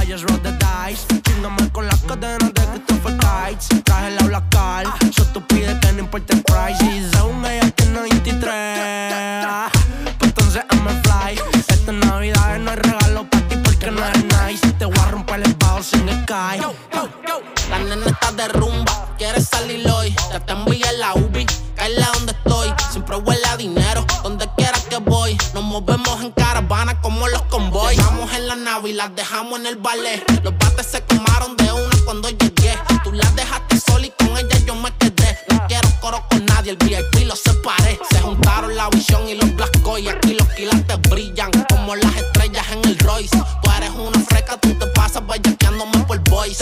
I 0.00 0.06
just 0.06 0.24
roll 0.30 0.38
the 0.38 0.52
dice. 0.52 1.04
Chingame 1.20 1.70
con 1.72 1.86
las 1.86 2.00
cadenas 2.04 2.54
de 2.54 2.62
Christopher 2.86 3.18
Tights. 3.18 3.68
Traje 3.84 4.12
la 4.12 4.22
Black 4.28 4.48
Car. 4.48 4.86
So 5.12 5.26
tú 5.26 5.46
pides 5.46 5.78
que 5.80 5.92
no 5.92 6.00
importa 6.00 6.34
el 6.34 6.42
price. 6.42 6.82
Y 6.86 7.18
aún 7.18 7.44
ella 7.44 7.70
tiene 7.72 8.00
23. 8.00 9.70
Pues 10.18 10.30
entonces 10.30 10.64
I'm 10.70 10.88
a 10.88 11.02
fly. 11.02 11.38
Esta 11.68 11.92
Navidad 11.92 12.58
no 12.60 12.70
hay 12.70 12.76
regalo 12.76 13.28
para 13.28 13.48
ti 13.48 13.56
porque 13.62 13.90
no 13.90 14.02
es 14.06 14.24
nice. 14.24 14.72
Te 14.78 14.86
voy 14.86 14.98
a 14.98 15.10
romper 15.10 15.42
el 15.42 15.54
bajo 15.56 15.82
sin 15.82 16.08
sky. 16.22 16.62
La 17.68 17.78
nena 17.78 18.06
está 18.06 18.32
de 18.32 18.48
rumba. 18.48 18.92
Quieres 19.18 19.48
salir 19.48 19.86
hoy. 19.88 20.14
Ya 20.32 20.40
te 20.40 20.52
envié 20.52 20.92
la 20.98 21.14
UBI. 21.14 21.31
Siempre 22.90 23.16
huele 23.16 23.56
dinero. 23.56 24.04
Donde 24.22 24.48
quiera 24.56 24.78
que 24.88 24.98
voy. 24.98 25.36
Nos 25.54 25.64
movemos 25.64 26.22
en 26.22 26.30
caravana 26.32 27.00
como 27.00 27.26
los 27.28 27.42
convoys. 27.42 27.96
Vamos 27.96 28.32
en 28.34 28.46
la 28.48 28.56
nave 28.56 28.90
y 28.90 28.92
las 28.92 29.14
dejamos 29.14 29.58
en 29.60 29.66
el 29.66 29.76
ballet. 29.76 30.22
Los 30.42 30.56
bates 30.58 30.86
se 30.86 31.02
quemaron 31.04 31.56
de 31.56 31.72
una 31.72 31.96
cuando 32.04 32.28
llegué. 32.28 32.78
Tú 33.02 33.12
las 33.12 33.34
dejaste 33.34 33.80
sola 33.80 34.06
y 34.06 34.10
con 34.10 34.36
ella 34.36 34.58
yo 34.66 34.74
me 34.74 34.94
quedé. 34.98 35.38
No 35.48 35.66
quiero 35.66 35.88
coro 36.00 36.22
con 36.30 36.44
nadie, 36.46 36.72
el 36.72 36.76
VIP 36.76 37.26
lo 37.26 37.34
separé. 37.34 37.98
Se 38.10 38.20
juntaron 38.20 38.76
la 38.76 38.88
visión 38.90 39.28
y 39.28 39.34
los 39.34 39.54
blascos. 39.56 40.00
Y 40.00 40.08
aquí 40.08 40.34
los 40.34 40.48
quilates 40.48 41.00
brillan 41.10 41.50
como 41.70 41.96
las 41.96 42.14
estrellas 42.14 42.66
en 42.72 42.90
el 42.90 42.98
Royce. 42.98 43.42
Tú 43.62 43.70
eres 43.70 43.90
una 43.90 44.20
freca, 44.20 44.58
tú 44.58 44.72
te 44.74 44.86
pasas 44.88 45.26
bellaqueándome 45.26 45.98
por 46.04 46.18
boys. 46.30 46.60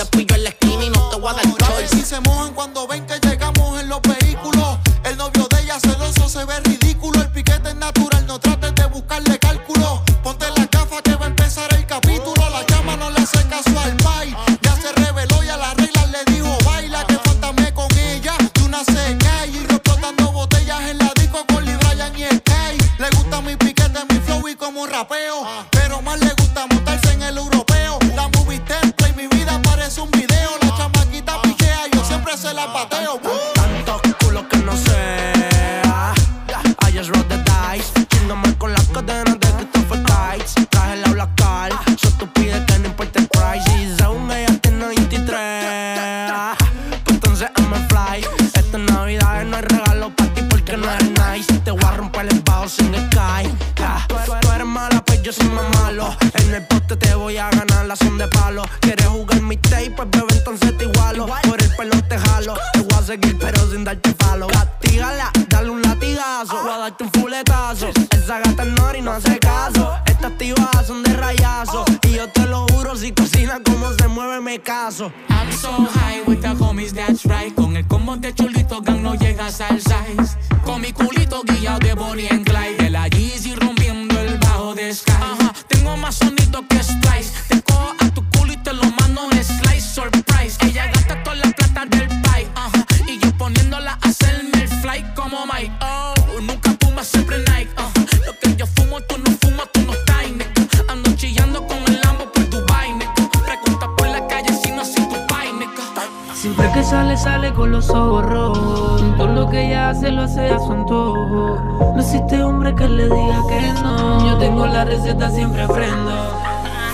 Lo 110.11 110.22
hace 110.22 110.48
a. 110.48 110.58
No 110.58 111.96
existe 111.98 112.42
hombre 112.42 112.74
que 112.74 112.88
le 112.88 113.04
diga 113.04 113.42
que 113.48 113.82
no. 113.82 114.26
Yo 114.26 114.38
tengo 114.38 114.66
la 114.66 114.84
receta, 114.84 115.30
siempre 115.30 115.62
aprendo. 115.62 116.12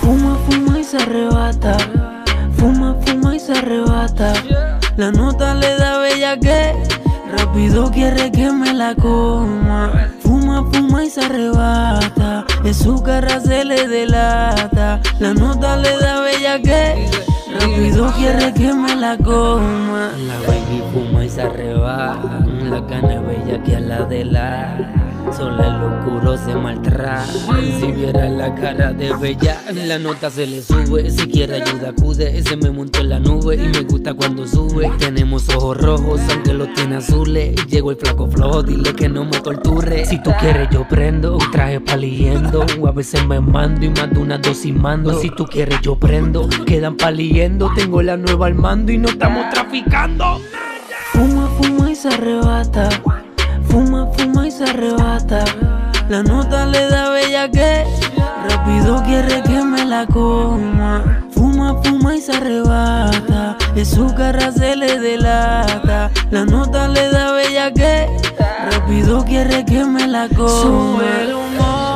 Fuma, 0.00 0.36
fuma 0.48 0.78
y 0.78 0.84
se 0.84 0.98
arrebata. 0.98 1.76
Fuma, 2.56 2.96
fuma 3.04 3.36
y 3.36 3.40
se 3.40 3.52
arrebata. 3.52 4.32
La 4.96 5.10
nota 5.10 5.54
le 5.54 5.76
da 5.76 5.98
bella 5.98 6.38
que 6.38 6.74
rápido 7.36 7.90
quiere 7.90 8.30
que 8.30 8.50
me 8.50 8.72
la 8.72 8.94
coma. 8.94 10.08
Fuma, 10.20 10.64
fuma 10.72 11.04
y 11.04 11.10
se 11.10 11.24
arrebata. 11.24 12.44
De 12.62 12.74
su 12.74 13.02
cara 13.02 13.40
se 13.40 13.64
le 13.64 13.86
delata. 13.88 15.00
La 15.18 15.34
nota 15.34 15.76
le 15.76 15.96
da 15.98 16.20
bella 16.20 16.60
que 16.60 17.08
rápido 17.60 18.12
quiere 18.16 18.52
que 18.52 18.72
me 18.72 18.94
la 18.96 19.16
coma. 19.16 20.12
La 20.26 20.38
baby 20.46 20.82
fuma 20.92 21.24
y 21.24 21.28
se 21.28 21.42
arrebata. 21.42 22.44
La 22.62 22.86
cana 22.86 23.20
bella 23.20 23.62
que 23.62 23.76
a 23.76 23.80
la 23.80 24.04
de 24.04 24.24
la. 24.24 25.05
Solo 25.32 25.62
el 25.62 25.82
oscuro 25.82 26.36
se 26.38 26.54
maltrata. 26.54 27.26
Si 27.26 27.92
viera 27.92 28.28
la 28.28 28.54
cara 28.54 28.92
de 28.92 29.14
bella, 29.16 29.60
la 29.72 29.98
nota 29.98 30.30
se 30.30 30.46
le 30.46 30.62
sube. 30.62 31.10
Si 31.10 31.26
quiere 31.26 31.62
ayuda, 31.62 31.90
acude. 31.90 32.42
Se 32.42 32.56
me 32.56 32.70
montó 32.70 33.00
en 33.00 33.10
la 33.10 33.18
nube 33.18 33.56
y 33.56 33.68
me 33.68 33.80
gusta 33.82 34.14
cuando 34.14 34.46
sube. 34.46 34.90
Tenemos 34.98 35.48
ojos 35.50 35.76
rojos, 35.76 36.20
aunque 36.30 36.54
los 36.54 36.72
tiene 36.74 36.96
azules. 36.96 37.54
Llegó 37.66 37.90
el 37.90 37.96
flaco 37.96 38.28
flojo, 38.28 38.62
dile 38.62 38.94
que 38.94 39.08
no 39.08 39.24
me 39.24 39.40
torture. 39.40 40.06
Si 40.06 40.22
tú 40.22 40.32
quieres, 40.40 40.68
yo 40.70 40.86
prendo. 40.88 41.38
Traje 41.52 41.80
paliendo. 41.80 42.64
A 42.86 42.92
veces 42.92 43.26
me 43.26 43.40
mando 43.40 43.84
y 43.84 43.90
mando 43.90 44.20
una 44.20 44.38
dosis 44.38 44.74
mando. 44.74 45.20
Si 45.20 45.30
tú 45.30 45.46
quieres, 45.46 45.80
yo 45.82 45.96
prendo. 45.96 46.48
Quedan 46.66 46.96
paliendo. 46.96 47.70
Tengo 47.74 48.00
la 48.02 48.16
nueva 48.16 48.46
al 48.46 48.54
mando 48.54 48.92
y 48.92 48.98
no 48.98 49.08
estamos 49.08 49.50
traficando. 49.50 50.40
Fuma, 51.12 51.48
fuma 51.58 51.90
y 51.90 51.94
se 51.94 52.08
arrebata. 52.08 52.88
Fuma, 53.68 54.06
fuma 54.16 54.46
y 54.46 54.50
se 54.50 54.64
arrebata. 54.64 55.44
La 56.08 56.22
nota 56.22 56.66
le 56.66 56.88
da 56.88 57.10
bella 57.10 57.50
que 57.50 57.84
rápido 58.48 59.02
quiere 59.04 59.42
que 59.42 59.62
me 59.62 59.84
la 59.84 60.06
coma. 60.06 61.22
Fuma, 61.30 61.74
fuma 61.82 62.16
y 62.16 62.20
se 62.20 62.32
arrebata. 62.32 63.56
De 63.74 63.84
su 63.84 64.14
cara 64.14 64.52
se 64.52 64.76
le 64.76 64.98
delata. 64.98 66.10
La 66.30 66.44
nota 66.44 66.88
le 66.88 67.08
da 67.10 67.32
bella 67.32 67.72
que 67.72 68.06
rápido 68.70 69.24
quiere 69.24 69.64
que 69.64 69.84
me 69.84 70.06
la 70.06 70.28
coma. 70.28 70.48
Sube 70.48 71.22
el 71.22 71.34
humo 71.34 71.95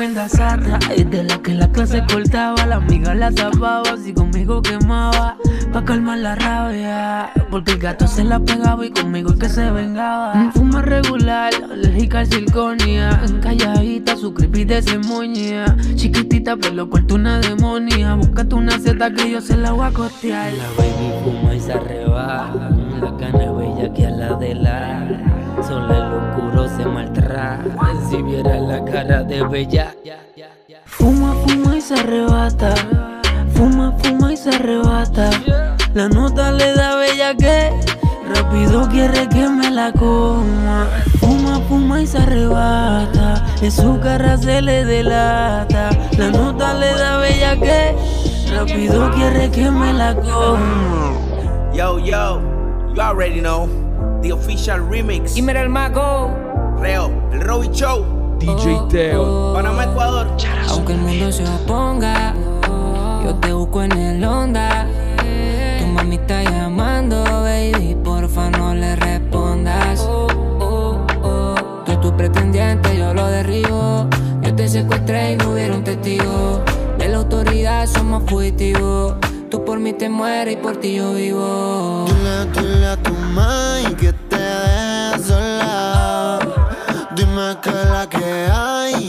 es 0.00 1.10
de 1.10 1.24
la 1.24 1.42
que 1.42 1.54
la 1.54 1.72
clase 1.72 2.04
cortaba, 2.08 2.64
la 2.66 2.76
amiga 2.76 3.14
la 3.16 3.32
tapaba, 3.32 3.96
si 3.96 4.12
conmigo 4.12 4.62
quemaba, 4.62 5.36
pa' 5.72 5.84
calmar 5.84 6.18
la 6.18 6.36
rabia, 6.36 7.30
porque 7.50 7.72
el 7.72 7.78
gato 7.78 8.06
se 8.06 8.22
la 8.22 8.38
pegaba 8.38 8.86
y 8.86 8.90
conmigo 8.90 9.32
es 9.32 9.40
que 9.40 9.48
se 9.48 9.70
vengaba. 9.72 10.52
Fuma 10.54 10.82
regular, 10.82 11.52
alérgica 11.72 12.20
al 12.20 12.28
circonia, 12.28 13.20
calladita, 13.42 14.16
su 14.16 14.32
creepy 14.32 14.64
de 14.64 14.82
cemoña, 14.82 15.76
chiquitita, 15.96 16.56
pelo 16.56 16.88
corto 16.88 17.16
una 17.16 17.40
demonia, 17.40 18.14
búscate 18.14 18.54
una 18.54 18.78
seta 18.78 19.12
que 19.12 19.32
yo 19.32 19.40
se 19.40 19.56
la 19.56 19.72
voy 19.72 19.88
a 19.88 19.90
costear. 19.90 20.52
La 20.52 20.68
baby 20.76 21.12
fuma 21.24 21.54
y 21.56 21.60
se 21.60 21.72
arrebata, 21.72 22.70
la 23.00 23.16
cana 23.16 23.44
es 23.44 23.56
bella 23.56 23.94
que 23.94 24.06
a 24.06 24.10
la 24.10 24.36
de 24.36 24.54
la. 24.54 25.37
Solo 25.66 25.94
el 25.94 26.12
oscuro 26.14 26.68
se 26.68 26.84
maltrata. 26.84 27.60
Si 28.08 28.22
viera 28.22 28.58
la 28.58 28.84
cara 28.84 29.22
de 29.22 29.42
bella. 29.44 29.94
Fuma, 30.84 31.34
fuma 31.46 31.76
y 31.76 31.80
se 31.80 31.94
arrebata. 31.94 32.74
Fuma, 33.54 33.92
fuma 33.98 34.32
y 34.32 34.36
se 34.36 34.50
arrebata. 34.50 35.30
La 35.94 36.08
nota 36.08 36.52
le 36.52 36.74
da 36.74 36.96
bella 36.96 37.34
que 37.34 37.70
rápido 38.34 38.88
quiere 38.88 39.28
que 39.28 39.48
me 39.48 39.70
la 39.70 39.92
coma. 39.92 40.86
Fuma, 41.20 41.60
fuma 41.68 42.00
y 42.02 42.06
se 42.06 42.18
arrebata. 42.18 43.44
En 43.60 43.72
su 43.72 43.98
cara 44.00 44.36
se 44.38 44.62
le 44.62 44.84
delata. 44.84 45.90
La 46.16 46.30
nota 46.30 46.74
le 46.74 46.92
da 46.94 47.18
bella 47.18 47.56
que 47.56 47.96
rápido 48.54 49.10
quiere 49.10 49.50
que 49.50 49.70
me 49.70 49.92
la 49.92 50.14
coma. 50.14 51.12
Yo, 51.74 51.98
yo, 51.98 52.40
you 52.94 53.00
already 53.02 53.40
know. 53.40 53.87
The 54.22 54.32
official 54.32 54.80
remix. 54.88 55.36
Y 55.36 55.42
mira 55.42 55.62
el 55.62 55.68
mago. 55.68 56.30
Reo, 56.80 57.10
el 57.32 57.40
Robbie 57.40 57.70
Show. 57.72 58.04
DJ 58.38 58.80
Teo. 58.88 59.52
Panamá, 59.54 59.84
Ecuador. 59.84 60.28
Aunque 60.68 60.92
el 60.92 60.98
mundo 60.98 61.32
se 61.32 61.44
oponga, 61.44 62.34
yo 63.24 63.34
te 63.36 63.52
busco 63.52 63.82
en 63.82 63.92
el 63.92 64.24
onda. 64.24 64.86
Tu 65.80 65.86
mami 65.86 66.16
está 66.16 66.42
llamando, 66.44 67.22
baby, 67.24 67.96
porfa 68.02 68.50
no 68.50 68.74
le 68.74 68.96
respondas. 68.96 70.06
Tú 71.84 71.92
es 71.92 72.00
tu 72.00 72.16
pretendiente, 72.16 72.96
yo 72.96 73.14
lo 73.14 73.26
derribo. 73.26 74.08
Yo 74.42 74.54
te 74.54 74.68
secuestré 74.68 75.32
y 75.32 75.36
no 75.36 75.52
hubiera 75.52 75.74
un 75.74 75.84
testigo. 75.84 76.62
De 76.98 77.08
la 77.08 77.18
autoridad 77.18 77.86
somos 77.86 78.22
fugitivos. 78.28 79.14
Tú 79.50 79.64
por 79.64 79.78
mí 79.78 79.94
te 79.94 80.08
mueres 80.08 80.54
y 80.54 80.56
por 80.58 80.76
ti 80.76 80.94
yo 80.96 81.14
vivo. 81.14 82.04
Dile, 82.06 82.46
dile 82.68 82.86
a 82.86 82.96
que 83.96 84.12
te 84.12 84.36
deje 84.36 85.22
sola. 85.26 86.38
Dime 87.14 87.56
que 87.62 87.70
la 87.70 88.08
que 88.08 88.48
hay 88.52 89.07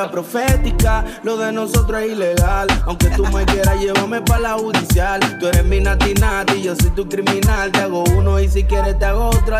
palabra 0.00 0.10
profética. 0.10 1.04
Lo 1.22 1.36
de 1.36 1.52
nosotros 1.52 2.00
es 2.02 2.12
ilegal. 2.12 2.68
Aunque 2.86 3.10
tú 3.10 3.26
me 3.26 3.44
quieras, 3.44 3.78
llévame 3.80 4.20
para 4.22 4.40
la 4.40 4.52
judicial. 4.54 5.20
Tú 5.38 5.48
eres 5.48 5.64
mi 5.64 5.80
nati 5.80 6.14
nati, 6.14 6.62
yo 6.62 6.74
soy 6.76 6.90
tu 6.90 7.08
criminal. 7.08 7.70
Te 7.72 7.80
hago 7.80 8.04
uno 8.16 8.40
y 8.40 8.48
si 8.48 8.64
quieres 8.64 8.98
te 8.98 9.04
hago 9.04 9.28
otro. 9.28 9.58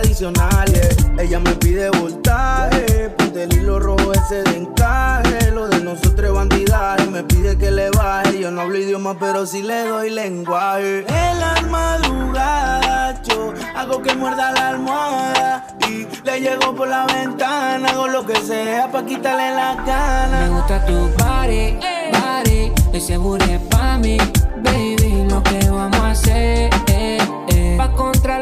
Ella 1.18 1.38
me 1.38 1.52
pide 1.56 1.90
voltaje, 1.90 3.10
ponte 3.10 3.42
el 3.44 3.52
hilo 3.52 3.78
rojo 3.78 4.12
ese 4.12 4.42
de 4.42 4.56
encaje. 4.56 5.50
Lo 5.50 5.68
de 5.68 5.80
nosotros 5.80 6.28
es 6.28 6.32
bandidaje, 6.32 7.06
me 7.06 7.22
pide 7.24 7.58
que 7.58 7.70
le 7.70 7.90
baje. 7.90 8.40
Yo 8.40 8.50
no 8.50 8.62
hablo 8.62 8.78
idioma, 8.78 9.18
pero 9.18 9.46
sí 9.46 9.62
le 9.62 9.86
doy 9.86 10.10
lenguaje. 10.10 11.04
En 11.06 11.40
la 11.40 11.60
madrugada, 11.68 13.20
yo 13.22 13.52
hago 13.74 14.02
que 14.02 14.14
muerda 14.14 14.52
la 14.52 14.68
almohada. 14.68 15.66
Y 15.88 16.06
le 16.24 16.40
llego 16.40 16.74
por 16.74 16.88
la 16.88 17.04
ventana, 17.06 17.88
hago 17.90 18.08
lo 18.08 18.24
que 18.24 18.36
sea 18.36 18.90
pa' 18.90 19.04
quitarle 19.04 19.54
la 19.54 19.74
gana. 19.84 20.29
Me 20.30 20.48
gusta 20.48 20.84
tu 20.86 21.08
body, 21.18 21.78
body, 22.12 22.72
ese 22.92 23.18
booty 23.18 23.52
es 23.52 23.60
pa' 23.70 23.98
mí, 23.98 24.16
baby. 24.62 25.26
Lo 25.28 25.42
que 25.42 25.58
vamos 25.68 26.00
a 26.00 26.10
hacer, 26.10 26.70
eh, 26.88 27.18
eh, 27.48 27.74
pa' 27.76 27.92
contra 27.92 28.38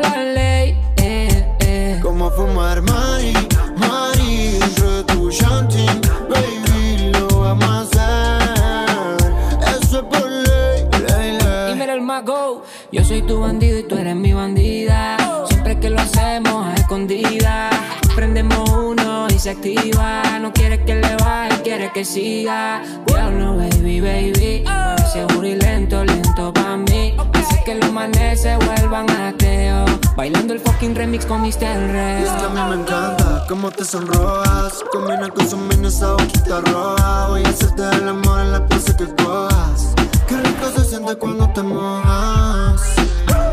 siga. 22.09 22.83
Diablo, 23.07 23.57
baby, 23.57 24.01
baby. 24.01 24.65
Seguro 25.13 25.47
y 25.47 25.55
lento, 25.57 26.05
lento 26.05 26.53
pa' 26.53 26.77
mí. 26.77 27.15
Hace 27.35 27.63
que 27.65 27.75
los 27.75 27.93
manes 27.93 28.43
se 28.43 28.57
vuelvan 28.57 29.11
ateos. 29.11 29.91
Bailando 30.17 30.55
el 30.55 30.61
fucking 30.61 30.95
remix 30.95 31.27
con 31.27 31.43
Mr. 31.43 31.61
Red. 31.61 32.25
es 32.25 32.31
que 32.31 32.45
a 32.45 32.49
mí 32.49 32.61
me 32.71 32.83
encanta 32.83 33.45
cómo 33.49 33.71
te 33.71 33.85
sonrojas 33.85 34.83
Combina 34.91 35.29
con 35.29 35.49
su 35.49 35.57
mini 35.57 35.87
esa 35.87 36.15
boquita 36.15 36.61
roja 36.61 37.29
Voy 37.29 37.45
a 37.45 37.49
hacerte 37.49 37.83
el 37.97 38.09
amor 38.09 38.41
en 38.41 38.51
la 38.51 38.67
pose 38.67 38.97
que 38.97 39.07
cojas 39.23 39.95
Qué 40.27 40.37
rico 40.37 40.73
se 40.75 40.85
siente 40.87 41.15
cuando 41.15 41.49
te 41.51 41.63
mojas 41.63 42.83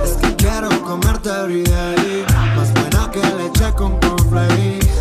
Es 0.04 0.14
que 0.14 0.36
quiero 0.38 0.70
comerte 0.84 1.30
everyday 1.30 2.26
Más 2.56 2.74
buena 2.74 3.12
que 3.12 3.20
leche 3.20 3.72
con 3.78 4.00
cornflakes 4.00 4.95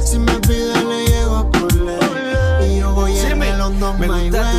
en 3.84 3.90
el 3.90 3.90
hondo 3.90 3.98
Me 3.98 4.08
my 4.08 4.30
gusta 4.30 4.53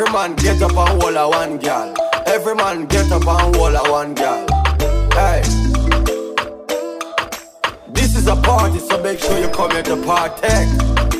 Every 0.00 0.14
man 0.14 0.34
get 0.36 0.62
up 0.62 0.70
and 0.70 1.02
hold 1.02 1.14
a 1.14 1.28
one 1.28 1.58
girl. 1.58 1.94
Every 2.24 2.54
man 2.54 2.86
get 2.86 3.12
up 3.12 3.26
and 3.26 3.54
hold 3.54 3.74
a 3.74 3.82
one 3.90 4.14
girl. 4.14 4.46
Hey. 5.12 5.42
This 7.92 8.16
is 8.16 8.26
a 8.26 8.36
party, 8.36 8.78
so 8.78 9.02
make 9.02 9.18
sure 9.18 9.38
you 9.38 9.48
come 9.48 9.72
here 9.72 9.82
to 9.82 10.02
partake. 10.02 11.19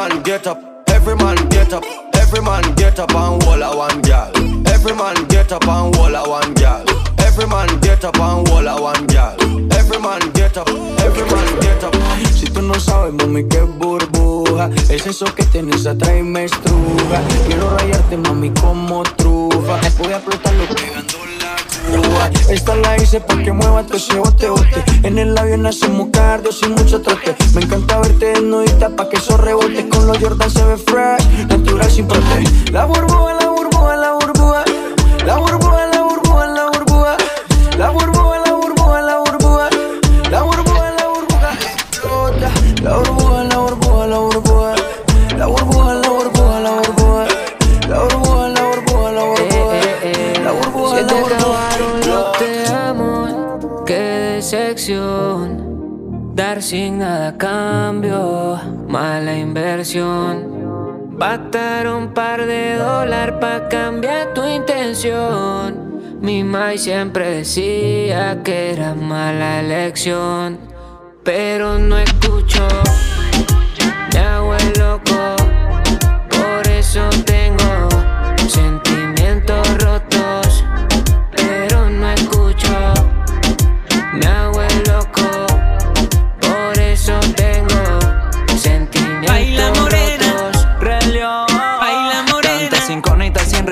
Man 0.00 0.22
get 0.22 0.46
up. 0.46 0.58
Every 0.88 1.14
man 1.14 1.36
get 1.50 1.72
up. 1.74 1.84
Every 2.14 2.40
man 2.40 2.62
get 2.76 2.98
up 2.98 3.14
and 3.14 3.42
hold 3.42 3.60
a 3.60 3.76
one 3.76 4.00
girl. 4.00 4.32
Every 4.66 4.94
man 4.94 5.16
get 5.28 5.52
up 5.52 5.68
and 5.68 5.94
hold 5.94 6.14
a 6.14 6.22
one 6.22 6.54
girl. 6.54 6.84
Every 7.18 7.46
man 7.46 7.68
get 7.80 8.04
up 8.04 8.18
and 8.18 8.48
hold 8.48 8.66
a 8.66 8.80
one 8.80 9.06
girl. 9.08 9.36
Every 9.74 9.98
man 9.98 10.22
get 10.32 10.56
up. 10.56 10.68
Every 11.06 11.24
man 11.32 11.60
get 11.60 11.84
up. 11.84 11.94
Si 12.34 12.46
tú 12.46 12.62
no 12.62 12.74
sabes, 12.80 13.12
mami, 13.12 13.40
es 13.40 13.78
burbuja 13.78 14.70
El 14.88 15.00
senso 15.00 15.26
que 15.34 15.44
tienes 15.44 15.86
atrae 15.86 16.20
y 16.20 16.22
me 16.22 16.44
estruja 16.44 17.20
Quiero 17.46 17.76
rayarte, 17.76 18.16
mami, 18.16 18.50
como 18.50 19.02
trufa 19.02 19.78
Voy 19.98 20.12
a 20.12 20.16
explotarlo 20.16 20.64
pegando 20.74 21.39
Esta 22.48 22.74
la 22.74 22.96
hice 22.96 23.20
pa' 23.20 23.36
que 23.42 23.52
mueva 23.52 23.84
todo 23.84 23.96
ese 23.96 24.18
bote, 24.18 24.48
bote 24.48 24.84
En 25.02 25.18
el 25.18 25.36
avión 25.38 25.66
hacemos 25.66 26.08
cardio 26.12 26.52
sin 26.52 26.72
mucho 26.72 27.00
trote. 27.00 27.34
Me 27.54 27.62
encanta 27.62 28.00
verte 28.00 28.26
desnudita 28.26 28.90
pa' 28.90 29.08
que 29.08 29.16
eso 29.16 29.36
rebote. 29.36 29.88
Con 29.88 30.06
los 30.06 30.18
Jordan 30.18 30.50
se 30.50 30.64
ve 30.64 30.76
fresh, 30.76 31.46
natural 31.48 31.90
sin 31.90 32.06
prote 32.06 32.44
la 32.72 32.84
burbuja, 32.86 33.34
la 33.34 33.50
burbuja. 33.50 33.96
La 33.96 34.12
burbuja, 34.12 34.64
la 35.24 35.36
burbuja, 35.38 35.89
Sin 56.60 56.98
nada 56.98 57.38
cambio, 57.38 58.60
mala 58.86 59.34
inversión. 59.34 61.16
Bastar 61.16 61.88
un 61.88 62.12
par 62.12 62.44
de 62.44 62.74
dólares 62.76 63.34
pa' 63.40 63.66
cambiar 63.68 64.34
tu 64.34 64.44
intención. 64.46 66.20
Mi 66.20 66.44
mai 66.44 66.76
siempre 66.76 67.30
decía 67.30 68.42
que 68.44 68.72
era 68.72 68.94
mala 68.94 69.60
elección, 69.60 70.58
pero 71.24 71.78
no 71.78 71.96
escucho. 71.96 72.68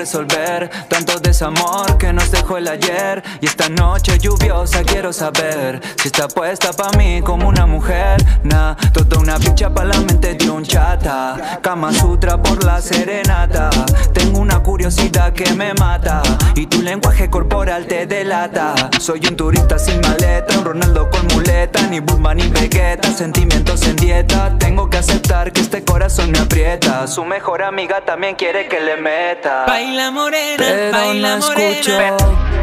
Resolver, 0.09 0.67
tanto 0.87 1.08
desamor 1.39 1.97
que 1.97 2.11
nos 2.11 2.29
dejó 2.31 2.57
el 2.57 2.67
ayer. 2.67 3.23
Y 3.39 3.45
esta 3.45 3.69
noche 3.69 4.19
lluviosa 4.19 4.83
quiero 4.83 5.13
saber 5.13 5.79
si 6.01 6.09
está 6.09 6.27
puesta 6.27 6.73
pa' 6.73 6.91
mí 6.97 7.21
como 7.21 7.47
una 7.47 7.65
mujer. 7.65 8.17
Nah, 8.43 8.75
toda 8.91 9.19
una 9.19 9.39
picha 9.39 9.73
pa' 9.73 9.85
la 9.85 9.97
mente 9.99 10.33
de 10.33 10.49
un 10.49 10.63
chata. 10.63 11.59
Kama 11.61 11.93
Sutra 11.93 12.41
por 12.41 12.61
la 12.65 12.81
serenata. 12.81 13.69
Tengo 14.13 14.39
una 14.39 14.61
curiosidad 14.61 15.31
que 15.31 15.49
me 15.53 15.73
mata. 15.75 16.21
Y 16.55 16.65
tu 16.65 16.81
lenguaje 16.81 17.29
corporal 17.29 17.85
te 17.85 18.05
delata. 18.05 18.75
Soy 18.99 19.21
un 19.29 19.37
turista 19.37 19.79
sin 19.79 20.01
maleta, 20.01 20.57
un 20.59 20.65
Ronaldo 20.65 21.09
con 21.09 21.25
muleta. 21.27 21.83
Ni 21.83 22.01
Bulma 22.01 22.33
ni 22.33 22.49
Vegeta, 22.49 23.13
sentimientos 23.13 23.81
en 23.83 23.95
dieta. 23.95 24.57
Tengo 24.59 24.89
que 24.89 24.97
aceptar 24.97 25.53
que 25.53 25.61
este 25.61 25.85
corazón 25.85 26.31
me 26.31 26.39
aprieta. 26.39 27.07
Su 27.07 27.23
mejor 27.23 27.63
amiga 27.63 28.03
también 28.03 28.35
quiere 28.35 28.67
que 28.67 28.81
le 28.81 28.97
meta. 28.97 29.63
Baila 29.65 30.11
morena, 30.11 30.57
Pero 30.57 30.91
baila 30.91 31.28
morena. 31.37 32.17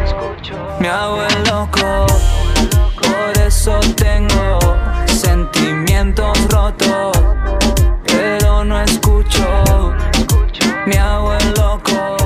escucho, 0.05 0.57
me 0.81 0.89
hago 0.89 1.23
el 1.23 1.45
loco. 1.45 2.07
Por 3.01 3.43
eso 3.43 3.79
tengo 3.97 4.59
sentimientos 5.07 6.37
rotos. 6.49 7.13
Pero 8.05 8.65
no 8.65 8.81
escucho, 8.81 9.47
me 10.87 10.99
hago 10.99 11.33
el 11.35 11.55
loco. 11.55 12.26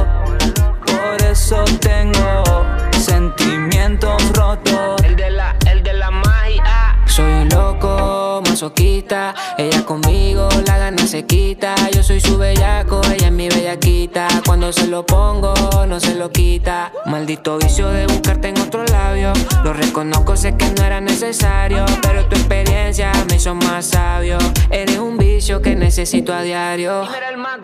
Masoquista. 8.60 9.34
Ella 9.56 9.86
conmigo, 9.86 10.46
la 10.66 10.76
gana 10.76 11.06
se 11.06 11.24
quita. 11.24 11.74
Yo 11.92 12.02
soy 12.02 12.20
su 12.20 12.36
bellaco, 12.36 13.00
ella 13.10 13.28
es 13.28 13.32
mi 13.32 13.48
bellaquita. 13.48 14.28
Cuando 14.44 14.70
se 14.70 14.86
lo 14.86 15.06
pongo, 15.06 15.54
no 15.88 15.98
se 15.98 16.14
lo 16.14 16.30
quita. 16.30 16.92
Maldito 17.06 17.56
vicio 17.56 17.88
de 17.88 18.06
buscarte 18.06 18.48
en 18.48 18.60
otro 18.60 18.84
labio. 18.84 19.32
Lo 19.64 19.72
reconozco, 19.72 20.36
sé 20.36 20.58
que 20.58 20.66
no 20.76 20.84
era 20.84 21.00
necesario. 21.00 21.86
Pero 22.02 22.26
tu 22.26 22.36
experiencia 22.36 23.12
me 23.30 23.36
hizo 23.36 23.54
más 23.54 23.86
sabio. 23.86 24.36
Eres 24.70 24.98
un 24.98 25.16
vicio 25.16 25.62
que 25.62 25.74
necesito 25.74 26.34
a 26.34 26.42
diario. 26.42 27.08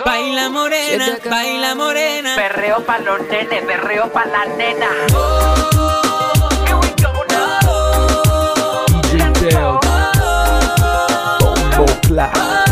Baila 0.03 0.49
morena, 0.49 1.19
baila 1.29 1.75
morena. 1.75 2.37
Perreo 2.37 2.87
pa' 2.87 3.01
los 3.01 3.21
nenes, 3.29 3.63
perreo 3.67 4.11
pa' 4.11 4.25
las 4.25 4.49
nenas. 4.57 4.91
DJ 9.13 9.51
Teo. 9.51 9.73
Bombo 9.73 9.86
hustler. 12.07 12.66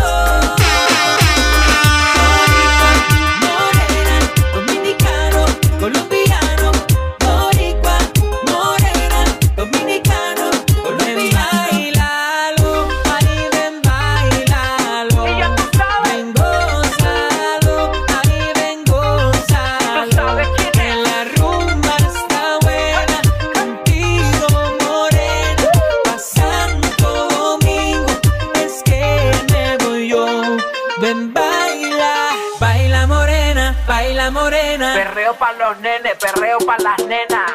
Perreo 35.24 35.38
pa' 35.38 35.52
los 35.54 35.78
nenes, 35.78 36.12
perreo 36.20 36.58
pa' 36.58 36.76
las 36.80 36.98
nenas. 37.06 37.50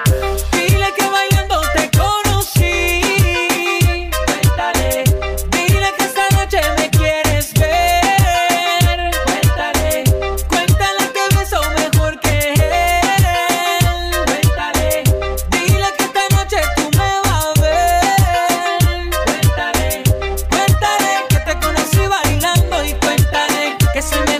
Dile 0.54 0.92
que 0.98 1.08
bailando 1.08 1.62
te 1.76 1.88
conocí. 1.96 4.10
Cuéntale, 4.26 5.04
dile 5.52 5.94
que 5.96 6.04
esta 6.04 6.28
noche 6.32 6.62
me 6.78 6.90
quieres 6.90 7.54
ver. 7.54 9.12
Cuéntale, 9.24 10.04
cuéntale 10.48 11.12
que 11.14 11.22
beso 11.38 11.62
mejor 11.78 12.20
que 12.22 12.54
él. 12.54 14.16
Cuéntale, 14.26 15.04
dile 15.52 15.94
que 15.96 16.04
esta 16.06 16.24
noche 16.36 16.58
tú 16.76 16.90
me 16.98 17.12
vas 17.22 17.46
a 17.46 17.48
ver. 17.62 18.90
Cuéntale, 19.26 19.90
cuéntale 20.50 21.12
que 21.30 21.38
te 21.38 21.54
conocí 21.60 22.02
bailando 22.08 22.84
y 22.84 22.96
cuéntale 22.96 23.78
que 23.94 24.02
soy 24.02 24.22
mejor 24.22 24.39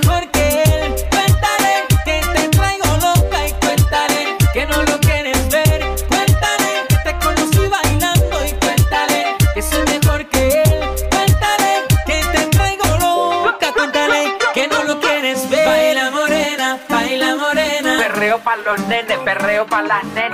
perreo 19.70 19.78
pa' 19.78 19.82
las 19.84 20.04
nenas. 20.14 20.29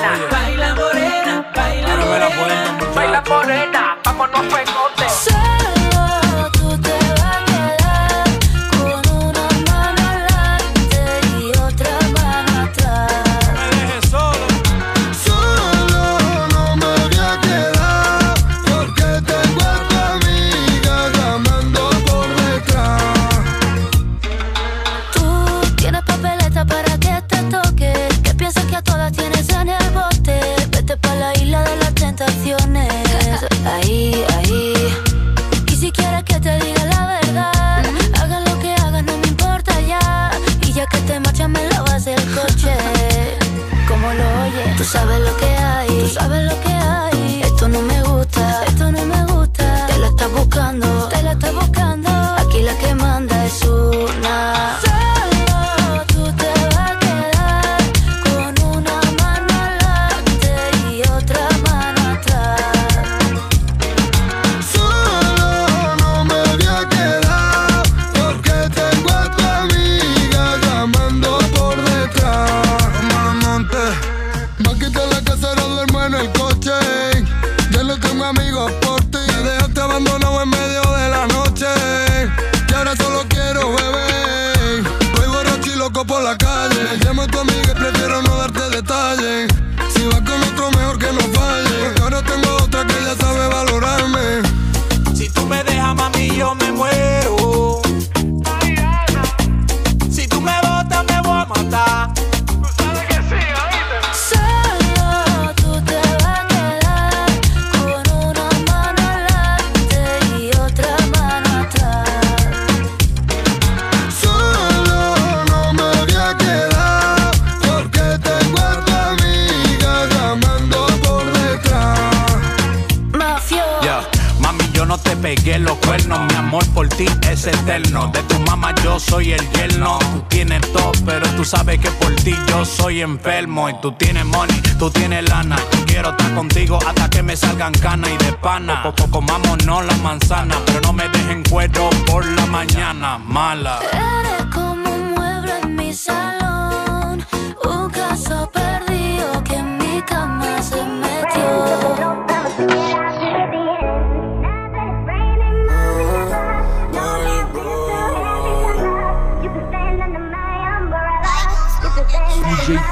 Soy 129.25 129.33
el 129.33 129.51
yerno. 129.51 129.97
Tú 129.99 130.23
tienes 130.29 130.61
todo, 130.71 130.91
pero 131.05 131.27
tú 131.35 131.43
sabes 131.43 131.79
que 131.79 131.89
por 131.91 132.13
ti 132.15 132.35
yo 132.47 132.65
soy 132.65 133.01
enfermo. 133.01 133.69
Y 133.69 133.73
tú 133.81 133.91
tienes 133.93 134.25
money, 134.25 134.61
tú 134.77 134.89
tienes 134.91 135.27
lana. 135.29 135.57
Quiero 135.85 136.09
estar 136.09 136.33
contigo 136.35 136.79
hasta 136.85 137.09
que 137.09 137.23
me 137.23 137.35
salgan 137.35 137.73
canas 137.73 138.11
y 138.11 138.23
de 138.23 138.33
pana. 138.33 138.83
Poco 138.83 139.09
comámonos 139.09 139.85
la 139.85 139.95
manzana, 139.97 140.57
pero 140.65 140.81
no 140.81 140.93
me 140.93 141.07
dejen 141.09 141.43
cuero 141.43 141.89
por 142.05 142.25
la 142.25 142.45
mañana. 142.45 143.17
Mala. 143.17 143.79
Eres 143.91 144.45
como 144.53 144.91
un 144.91 145.13
mueble 145.13 145.53
en 145.63 145.75
mi 145.75 145.93
salón, 145.93 146.34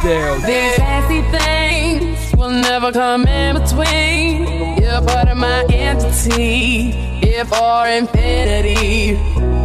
Teo. 0.03 0.35
These 0.35 0.79
nasty 0.79 1.21
things 1.31 2.35
will 2.35 2.49
never 2.49 2.91
come 2.91 3.25
in 3.25 3.55
between. 3.55 4.77
You're 4.81 5.01
part 5.01 5.29
of 5.29 5.37
my 5.37 5.63
entity, 5.69 6.91
here 7.21 7.45
for 7.45 7.87
infinity. 7.87 9.15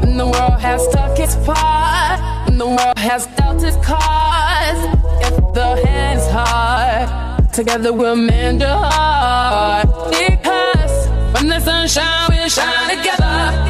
And 0.04 0.18
the 0.18 0.26
world 0.26 0.60
has 0.60 0.80
stuck 0.84 1.18
its 1.18 1.34
part, 1.44 2.20
and 2.48 2.60
the 2.60 2.68
world 2.68 2.98
has 2.98 3.26
dealt 3.36 3.64
its 3.64 3.76
cards. 3.84 4.80
If 5.26 5.34
the 5.54 5.84
hand 5.84 6.20
is 6.20 6.28
hard, 6.30 7.52
together 7.52 7.92
we'll 7.92 8.14
mend 8.14 8.60
your 8.60 8.70
heart. 8.70 9.88
Because 10.08 11.08
when 11.34 11.48
the 11.48 11.58
sun 11.58 11.88
shine, 11.88 12.26
we'll 12.30 12.48
shine 12.48 12.96
together. 12.96 13.67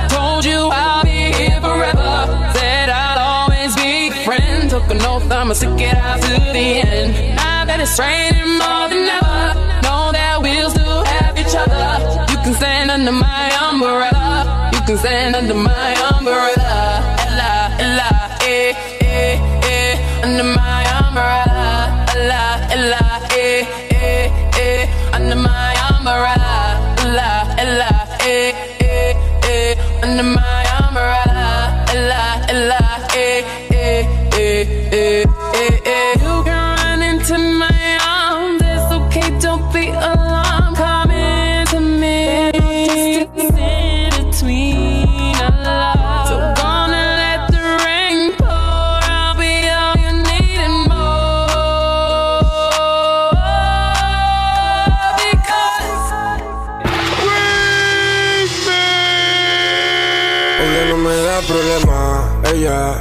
I'ma 5.31 5.53
stick 5.55 5.81
it 5.81 5.95
out 5.95 6.21
to 6.23 6.29
the 6.57 6.67
end. 6.89 7.37
Now 7.37 7.65
that 7.67 7.81
it's 7.81 7.99
raining 7.99 8.59
more 8.63 8.89
than 8.89 9.05
ever, 9.19 9.55
know 9.85 10.11
that 10.13 10.41
we'll 10.43 10.71
still 10.71 11.05
have 11.05 11.37
each 11.39 11.55
other. 11.55 11.87
You 12.33 12.39
can 12.45 12.55
stand 12.55 12.91
under 12.91 13.13
my 13.13 13.45
umbrella. 13.69 14.71
You 14.73 14.81
can 14.87 14.97
stand 14.99 15.37
under 15.37 15.55
my 15.55 15.91
umbrella. 16.13 17.05
Ella, 17.27 17.53
Ella, 17.85 18.11
eh, 18.43 18.73
eh, 19.01 19.37
eh, 19.69 20.25
under 20.25 20.45
my 20.45 20.83
umbrella. 21.05 21.69
Ella, 22.17 22.43
Ella, 22.75 23.05
eh, 23.37 23.67
eh, 23.91 24.33
eh, 24.65 24.89
under 25.13 25.37
my 25.37 25.75
umbrella. 25.93 26.81
Ella, 27.05 27.31
Ella, 27.63 27.91
eh, 28.25 28.55
eh, 28.81 29.15
eh, 29.45 29.77
under 30.03 30.23
my 30.25 30.48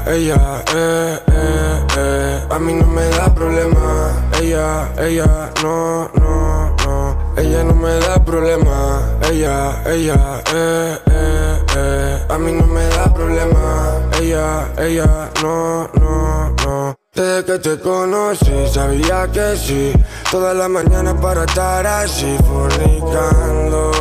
ella, 0.10 0.64
eh, 0.74 1.20
eh, 1.28 1.86
eh. 1.98 2.48
A 2.50 2.60
mí 2.60 2.74
no 2.74 2.88
me 2.88 3.08
da 3.10 3.34
problema, 3.34 4.12
ella, 4.40 4.90
ella, 4.98 5.52
no, 5.62 6.10
no, 6.16 6.76
no. 6.86 7.34
Ella 7.38 7.64
no 7.64 7.74
me 7.74 8.00
da 8.00 8.18
problema, 8.24 9.02
ella, 9.30 9.84
ella, 9.86 10.42
eh, 10.54 10.98
eh, 11.12 11.60
eh. 11.76 12.26
A 12.30 12.38
mí 12.38 12.52
no 12.52 12.66
me 12.68 12.88
da 12.88 13.14
problema, 13.14 14.02
ella, 14.20 14.68
ella, 14.78 15.30
no, 15.42 15.90
no, 16.00 16.56
no. 16.66 16.96
Desde 17.14 17.46
que 17.46 17.60
te 17.60 17.80
conocí 17.80 18.68
sabía 18.72 19.28
que 19.32 19.58
sí, 19.58 19.94
toda 20.32 20.54
la 20.54 20.68
mañana 20.68 21.20
para 21.20 21.46
estar 21.46 21.86
así 21.86 22.38
fornicando. 22.48 23.92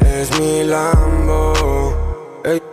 Es 0.00 0.38
mi 0.38 0.64
Lambo. 0.64 2.03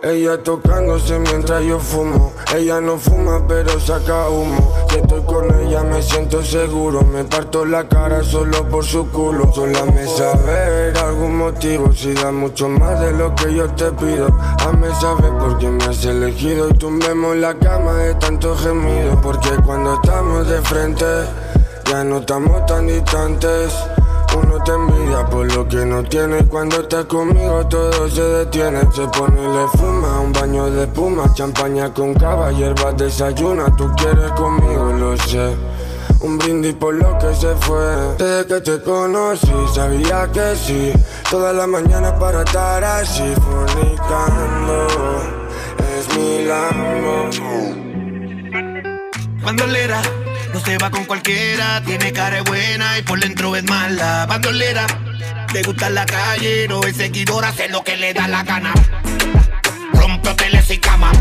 Ella 0.02 0.36
tocándose 0.42 1.18
mientras 1.18 1.64
yo 1.64 1.78
fumo. 1.78 2.34
Ella 2.54 2.78
no 2.82 2.98
fuma, 2.98 3.42
pero 3.48 3.80
saca 3.80 4.28
humo. 4.28 4.70
Si 4.90 4.98
estoy 4.98 5.22
con 5.22 5.46
ella, 5.60 5.82
me 5.82 6.02
siento 6.02 6.42
seguro. 6.42 7.00
Me 7.00 7.24
parto 7.24 7.64
la 7.64 7.88
cara 7.88 8.22
solo 8.22 8.68
por 8.68 8.84
su 8.84 9.08
culo. 9.10 9.50
Sola 9.54 9.86
me 9.86 10.06
sabe 10.06 10.44
ver 10.44 10.98
algún 10.98 11.38
motivo. 11.38 11.90
Si 11.90 12.12
da 12.12 12.30
mucho 12.30 12.68
más 12.68 13.00
de 13.00 13.12
lo 13.12 13.34
que 13.34 13.54
yo 13.54 13.66
te 13.70 13.90
pido. 13.92 14.26
Hazme 14.58 14.94
saber 15.00 15.32
por 15.38 15.56
qué 15.56 15.68
me 15.68 15.84
has 15.84 16.04
elegido. 16.04 16.68
Y 16.68 16.74
tumbemos 16.74 17.34
la 17.36 17.54
cama 17.54 17.94
de 17.94 18.14
tanto 18.16 18.54
gemido. 18.54 19.18
Porque 19.22 19.48
cuando 19.64 19.94
estamos 19.94 20.48
de 20.48 20.60
frente, 20.60 21.06
ya 21.88 22.04
no 22.04 22.18
estamos 22.18 22.66
tan 22.66 22.88
distantes. 22.88 23.72
Uno 24.36 24.62
te 24.64 24.72
envidia 24.72 25.24
por 25.26 25.52
lo 25.54 25.68
que 25.68 25.84
no 25.84 26.02
tiene. 26.04 26.44
Cuando 26.46 26.80
estás 26.80 27.04
conmigo 27.06 27.66
todo 27.68 28.08
se 28.08 28.22
detiene. 28.22 28.80
Se 28.94 29.06
pone 29.08 29.40
y 29.40 29.46
le 29.46 29.66
fuma 29.78 30.20
un 30.20 30.32
baño 30.32 30.70
de 30.70 30.84
espuma 30.84 31.32
Champaña 31.34 31.92
con 31.92 32.14
cava, 32.14 32.50
hierbas 32.52 32.96
desayuna. 32.96 33.74
Tú 33.76 33.90
quieres 33.96 34.30
conmigo, 34.32 34.92
lo 34.92 35.16
sé. 35.16 35.56
Un 36.20 36.38
brindis 36.38 36.74
por 36.74 36.94
lo 36.94 37.18
que 37.18 37.34
se 37.34 37.54
fue. 37.56 38.16
Desde 38.18 38.46
que 38.46 38.60
te 38.60 38.82
conocí 38.82 39.52
sabía 39.74 40.30
que 40.32 40.54
sí. 40.56 40.92
Toda 41.30 41.52
la 41.52 41.66
mañana 41.66 42.16
para 42.18 42.42
estar 42.42 42.84
así 42.84 43.34
fornicando 43.34 44.86
Es 45.98 46.16
mi 46.16 46.44
Lambo. 46.44 47.82
Bandolera, 49.44 50.00
no 50.52 50.60
se 50.60 50.78
va 50.78 50.90
con 50.90 51.04
cualquiera, 51.04 51.82
tiene 51.84 52.12
cara 52.12 52.42
buena 52.42 52.98
y 52.98 53.02
por 53.02 53.20
dentro 53.20 53.56
es 53.56 53.64
mala. 53.64 54.26
Bandolera, 54.26 54.86
le 55.52 55.62
gusta 55.62 55.88
la 55.90 56.04
calle, 56.06 56.66
no 56.68 56.82
es 56.82 56.96
seguidora, 56.96 57.48
hace 57.48 57.68
lo 57.68 57.82
que 57.82 57.96
le 57.96 58.12
da 58.12 58.28
la 58.28 58.42
gana. 58.42 58.72
Rompe 59.92 60.28
hoteles 60.28 60.70
y 60.70 60.78
cama, 60.78 61.12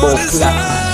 boca. 0.00 0.89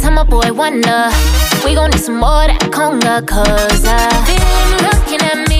tell 0.00 0.12
my 0.12 0.24
boy 0.24 0.52
wanna, 0.52 1.10
We 1.64 1.74
gon' 1.74 1.90
need 1.90 2.00
some 2.00 2.16
more 2.16 2.46
that 2.46 2.60
conga 2.70 3.26
Cause 3.26 3.84
I've 3.84 4.26
been 4.26 4.70
looking 4.86 5.22
at 5.30 5.48
me 5.48 5.55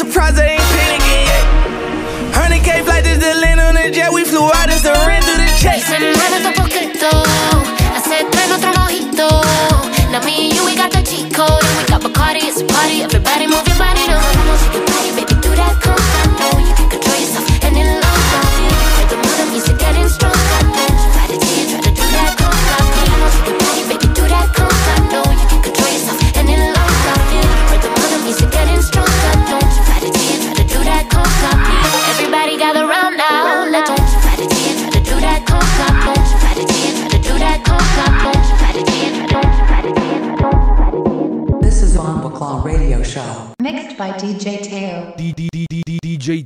surprised 0.00 0.38
ain't 0.38 0.59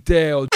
Intel, 0.05 0.54